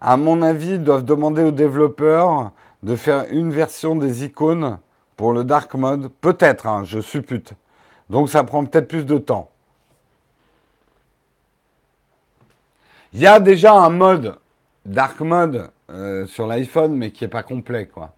[0.00, 2.52] à mon avis, ils doivent demander aux développeurs
[2.82, 4.78] de faire une version des icônes
[5.16, 6.10] pour le dark mode.
[6.20, 7.52] Peut-être, hein, je suppute.
[8.10, 9.50] Donc ça prend peut-être plus de temps.
[13.12, 14.36] Il y a déjà un mode,
[14.84, 18.12] dark mode, euh, sur l'iPhone, mais qui n'est pas complet, quoi.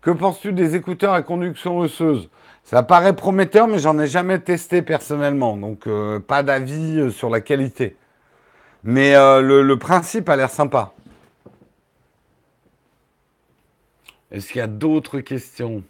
[0.00, 2.28] Que penses-tu des écouteurs à conduction osseuse?
[2.64, 7.30] Ça paraît prometteur, mais j'en ai jamais testé personnellement, donc euh, pas d'avis euh, sur
[7.30, 7.96] la qualité.
[8.84, 10.92] Mais le principe a l'air sympa.
[14.30, 15.82] Est-ce qu'il y a d'autres questions?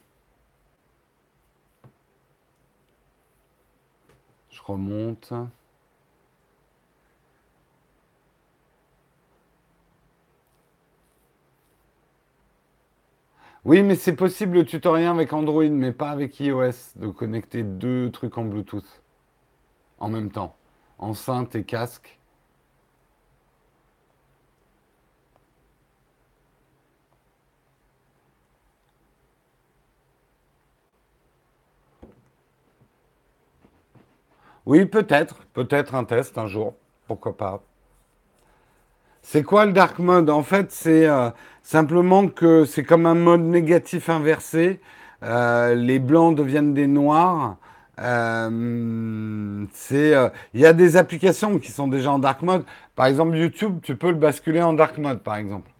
[4.50, 5.32] Je remonte.
[13.64, 18.10] Oui, mais c'est possible le tutoriel avec Android, mais pas avec iOS, de connecter deux
[18.10, 19.02] trucs en Bluetooth
[19.98, 20.56] en même temps,
[20.98, 22.17] enceinte et casque.
[34.68, 36.74] Oui, peut-être, peut-être un test un jour,
[37.06, 37.62] pourquoi pas.
[39.22, 40.28] C'est quoi le dark mode?
[40.28, 41.30] En fait, c'est euh,
[41.62, 44.82] simplement que c'est comme un mode négatif inversé.
[45.22, 47.56] Euh, les blancs deviennent des noirs.
[47.98, 52.66] Euh, il y a des applications qui sont déjà en dark mode.
[52.94, 55.70] Par exemple, YouTube, tu peux le basculer en dark mode, par exemple.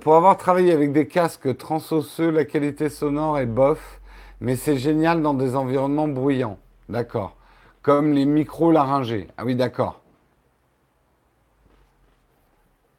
[0.00, 3.98] Pour avoir travaillé avec des casques transosseux, la qualité sonore est bof
[4.40, 6.58] mais c'est génial dans des environnements bruyants.
[6.88, 7.36] D'accord.
[7.82, 9.28] Comme les micros laryngés.
[9.36, 10.02] Ah oui, d'accord.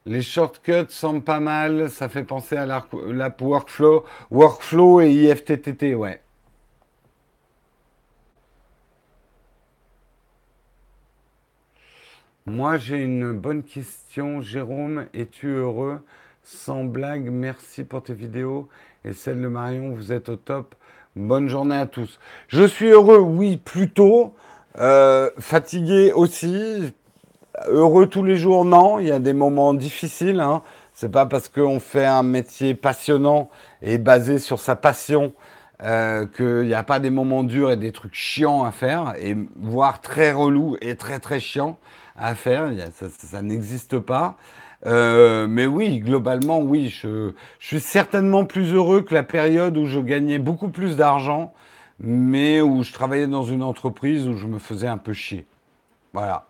[0.06, 6.22] Les shortcuts sont pas mal, ça fait penser à l'app Workflow, Workflow et IFTTT, ouais.
[12.46, 14.40] Moi, j'ai une bonne question.
[14.40, 16.00] Jérôme, es-tu heureux
[16.52, 18.68] Sans blague, merci pour tes vidéos.
[19.04, 20.74] Et celle de Marion, vous êtes au top.
[21.14, 22.18] Bonne journée à tous.
[22.48, 24.34] Je suis heureux, oui, plutôt.
[24.80, 26.92] Euh, fatigué aussi.
[27.68, 28.98] Heureux tous les jours, non.
[28.98, 30.40] Il y a des moments difficiles.
[30.40, 30.62] Hein.
[30.92, 33.48] C'est pas parce qu'on fait un métier passionnant
[33.80, 35.32] et basé sur sa passion
[35.84, 39.36] euh, qu'il n'y a pas des moments durs et des trucs chiants à faire, et
[39.56, 41.78] voire très relous et très très chiants
[42.16, 42.72] à faire.
[42.92, 44.36] ça n'existe pas.
[44.86, 50.00] Euh, mais oui, globalement, oui, je, suis certainement plus heureux que la période où je
[50.00, 51.52] gagnais beaucoup plus d'argent,
[51.98, 55.46] mais où je travaillais dans une entreprise où je me faisais un peu chier.
[56.14, 56.46] Voilà.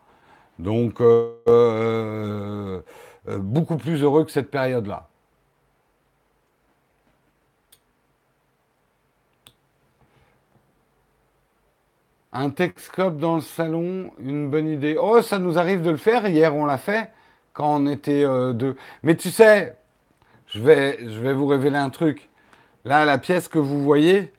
[0.59, 5.09] Donc, euh, euh, beaucoup plus heureux que cette période-là.
[12.33, 14.97] Un Texcope dans le salon, une bonne idée.
[15.01, 16.29] Oh, ça nous arrive de le faire.
[16.29, 17.11] Hier, on l'a fait
[17.61, 18.75] quand on était euh, deux.
[19.03, 19.77] Mais tu sais,
[20.47, 22.31] je vais, je vais vous révéler un truc.
[22.87, 24.33] Là, la pièce que vous voyez,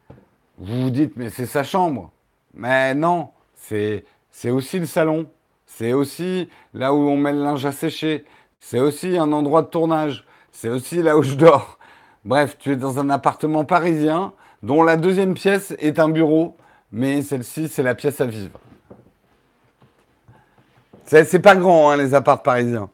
[0.58, 2.12] vous vous dites, mais c'est sa chambre.
[2.56, 4.06] Mais non, c'est,
[4.50, 5.28] aussi le salon.
[5.68, 8.26] C'est aussi là où on met le linge à sécher.
[8.60, 10.26] C'est aussi un endroit de tournage.
[10.52, 11.78] C'est aussi là où je dors.
[12.26, 16.58] Bref, tu es dans un appartement parisien dont la deuxième pièce est un bureau,
[16.92, 18.60] mais celle-ci, c'est la pièce à vivre.
[21.06, 22.90] C'est, c'est pas grand, hein, les apparts parisiens.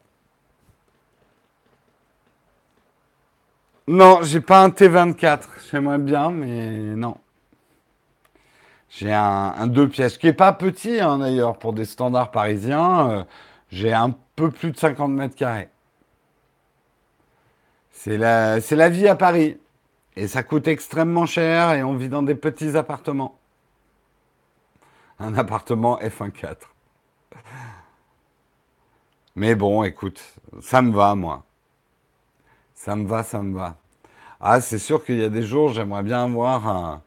[3.88, 5.44] Non, j'ai pas un T24.
[5.72, 7.18] J'aimerais bien, mais non.
[8.90, 13.10] J'ai un, deux pièces, qui est pas petit hein, d'ailleurs pour des standards parisiens.
[13.10, 13.24] Euh,
[13.70, 15.70] j'ai un peu plus de 50 mètres carrés.
[17.92, 19.58] C'est la, c'est la vie à Paris.
[20.16, 23.38] Et ça coûte extrêmement cher et on vit dans des petits appartements.
[25.20, 26.58] Un appartement F1.4.
[29.36, 30.22] Mais bon, écoute,
[30.62, 31.47] ça me va, moi.
[32.78, 33.76] Ça me va, ça me va.
[34.40, 37.02] Ah, c'est sûr qu'il y a des jours, j'aimerais bien avoir un,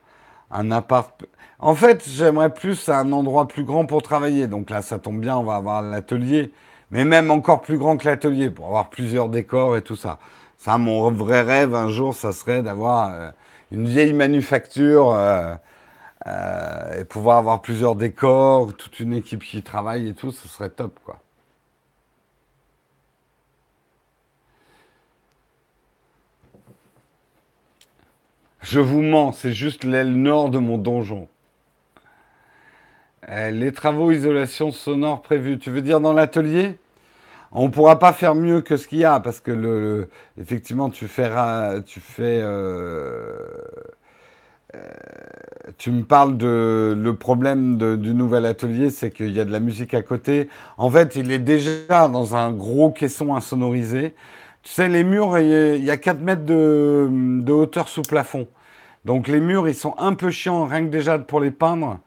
[0.51, 1.25] un appart.
[1.61, 4.49] En fait, j'aimerais plus un endroit plus grand pour travailler.
[4.49, 6.53] Donc là, ça tombe bien, on va avoir l'atelier.
[6.91, 10.19] Mais même encore plus grand que l'atelier, pour avoir plusieurs décors et tout ça.
[10.59, 13.31] Ça, mon vrai rêve un jour, ça serait d'avoir euh,
[13.71, 15.55] une vieille manufacture euh,
[16.27, 20.71] euh, et pouvoir avoir plusieurs décors, toute une équipe qui travaille et tout, ce serait
[20.71, 21.20] top, quoi.
[28.63, 31.29] Je vous mens, c'est juste l'aile nord de mon donjon.
[33.29, 36.79] Euh, les travaux isolation sonore prévus, tu veux dire dans l'atelier?
[37.53, 40.09] On ne pourra pas faire mieux que ce qu'il y a parce que
[40.39, 41.81] effectivement euh,
[44.75, 44.79] euh,
[45.79, 49.61] tu me parles de le problème du nouvel atelier, c'est qu'il y a de la
[49.61, 50.49] musique à côté.
[50.77, 54.15] En fait, il est déjà dans un gros caisson insonorisé.
[54.63, 58.47] Tu sais, les murs, il y a 4 mètres de, hauteur sous plafond.
[59.05, 61.99] Donc les murs, ils sont un peu chiants, rien que déjà pour les peindre.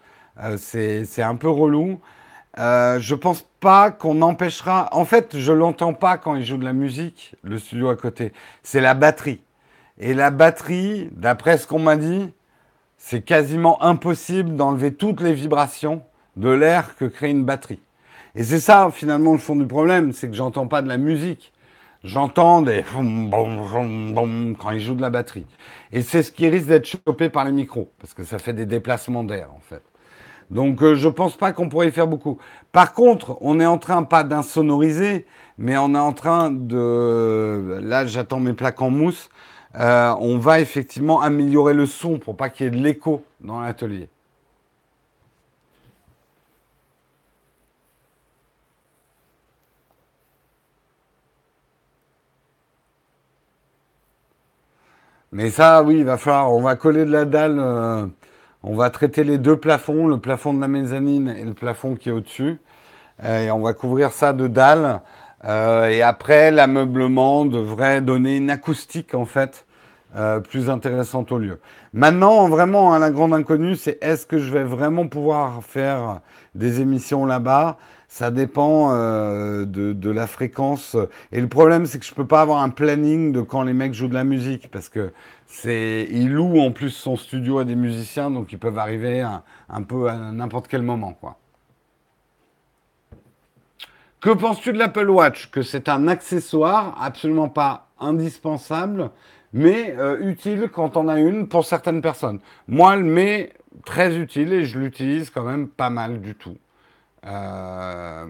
[0.44, 2.00] Euh, c'est un peu relou.
[2.60, 4.90] Euh, je pense pas qu'on empêchera.
[4.92, 8.32] En fait, je l'entends pas quand il joue de la musique, le studio à côté.
[8.62, 9.42] C'est la batterie.
[10.00, 12.32] Et la batterie, d'après ce qu'on m'a dit,
[12.98, 16.04] c'est quasiment impossible d'enlever toutes les vibrations
[16.36, 17.82] de l'air que crée une batterie.
[18.36, 21.54] Et c'est ça, finalement, le fond du problème, c'est que j'entends pas de la musique.
[22.04, 22.84] J'entends des
[24.60, 25.46] quand ils jouent de la batterie.
[25.94, 28.66] Et c'est ce qui risque d'être chopé par les micros, parce que ça fait des
[28.66, 29.82] déplacements d'air, en fait.
[30.52, 32.38] Donc, je euh, je pense pas qu'on pourrait y faire beaucoup.
[32.74, 35.26] Par contre, on est en train, pas d'insonoriser,
[35.58, 37.80] mais on est en train de...
[37.82, 39.30] Là, j'attends mes plaques en mousse.
[39.76, 43.62] Euh, on va effectivement améliorer le son pour pas qu'il y ait de l'écho dans
[43.62, 44.10] l'atelier.
[55.34, 58.06] Mais ça, oui, il va falloir, on va coller de la dalle, euh,
[58.62, 62.10] on va traiter les deux plafonds, le plafond de la mezzanine et le plafond qui
[62.10, 62.60] est au-dessus.
[63.24, 65.02] Euh, et on va couvrir ça de dalles.
[65.46, 69.66] Euh, et après, l'ameublement devrait donner une acoustique, en fait,
[70.52, 71.60] plus intéressante au lieu.
[71.94, 76.20] Maintenant, vraiment, hein, la grande inconnue, c'est est-ce que je vais vraiment pouvoir faire
[76.54, 77.78] des émissions là-bas?
[78.14, 80.96] Ça dépend euh, de, la fréquence.
[81.32, 83.74] Et le problème, c'est que je ne peux pas avoir un planning de quand les
[83.74, 85.12] mecs jouent de la musique, parce que
[85.48, 89.82] c'est, ils louent en plus son studio à des musiciens, donc ils peuvent arriver un,
[89.82, 91.40] peu à n'importe quel moment, quoi.
[94.22, 95.50] Que penses-tu de l'Apple Watch?
[95.50, 99.10] Que c'est un accessoire absolument pas indispensable,
[99.54, 102.42] mais euh, utile quand on a une pour certaines personnes.
[102.68, 103.54] Moi, le met
[103.86, 106.58] très utile et je l'utilise quand même pas mal du tout.
[107.26, 108.28] Euh,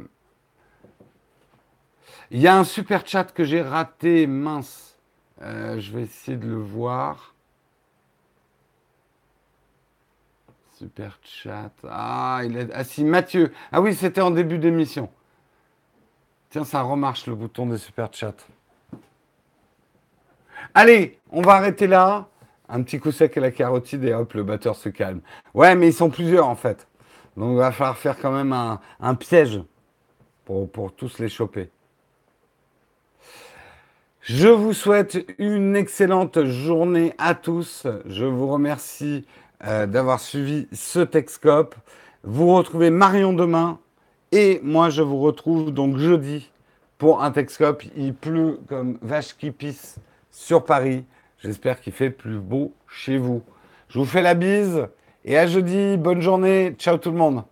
[2.32, 4.98] il y a un super chat que j'ai raté, mince.
[5.42, 7.34] Euh, je vais essayer de le voir.
[10.78, 11.72] Super chat.
[11.88, 12.70] Ah, il est.
[12.74, 13.54] Ah Mathieu.
[13.72, 15.10] Ah oui, c'était en début d'émission.
[16.50, 18.34] Tiens, ça remarche le bouton des super chats.
[20.74, 22.28] Allez, on va arrêter là.
[22.70, 25.22] Un petit coup sec à la carotide et hop, le batteur se calme.
[25.54, 26.88] Ouais, mais ils sont plusieurs en fait.
[27.38, 29.62] Donc il va falloir faire quand même un, piège
[30.46, 31.70] pour, tous les choper.
[34.22, 37.88] Je vous souhaite une excellente journée à tous.
[38.06, 39.26] Je vous remercie
[39.66, 41.76] euh, d'avoir suivi ce Texcope.
[42.24, 43.80] Vous retrouvez Marion demain
[44.32, 46.52] et moi je vous retrouve donc jeudi
[46.98, 47.84] pour un Texcope.
[47.98, 49.98] Il pleut comme vache qui pisse
[50.32, 51.04] sur Paris.
[51.40, 53.44] J'espère qu'il fait plus beau chez vous.
[53.90, 54.88] Je vous fais la bise.
[55.26, 56.76] Et à jeudi, bonne journée.
[56.78, 57.44] Ciao tout le monde.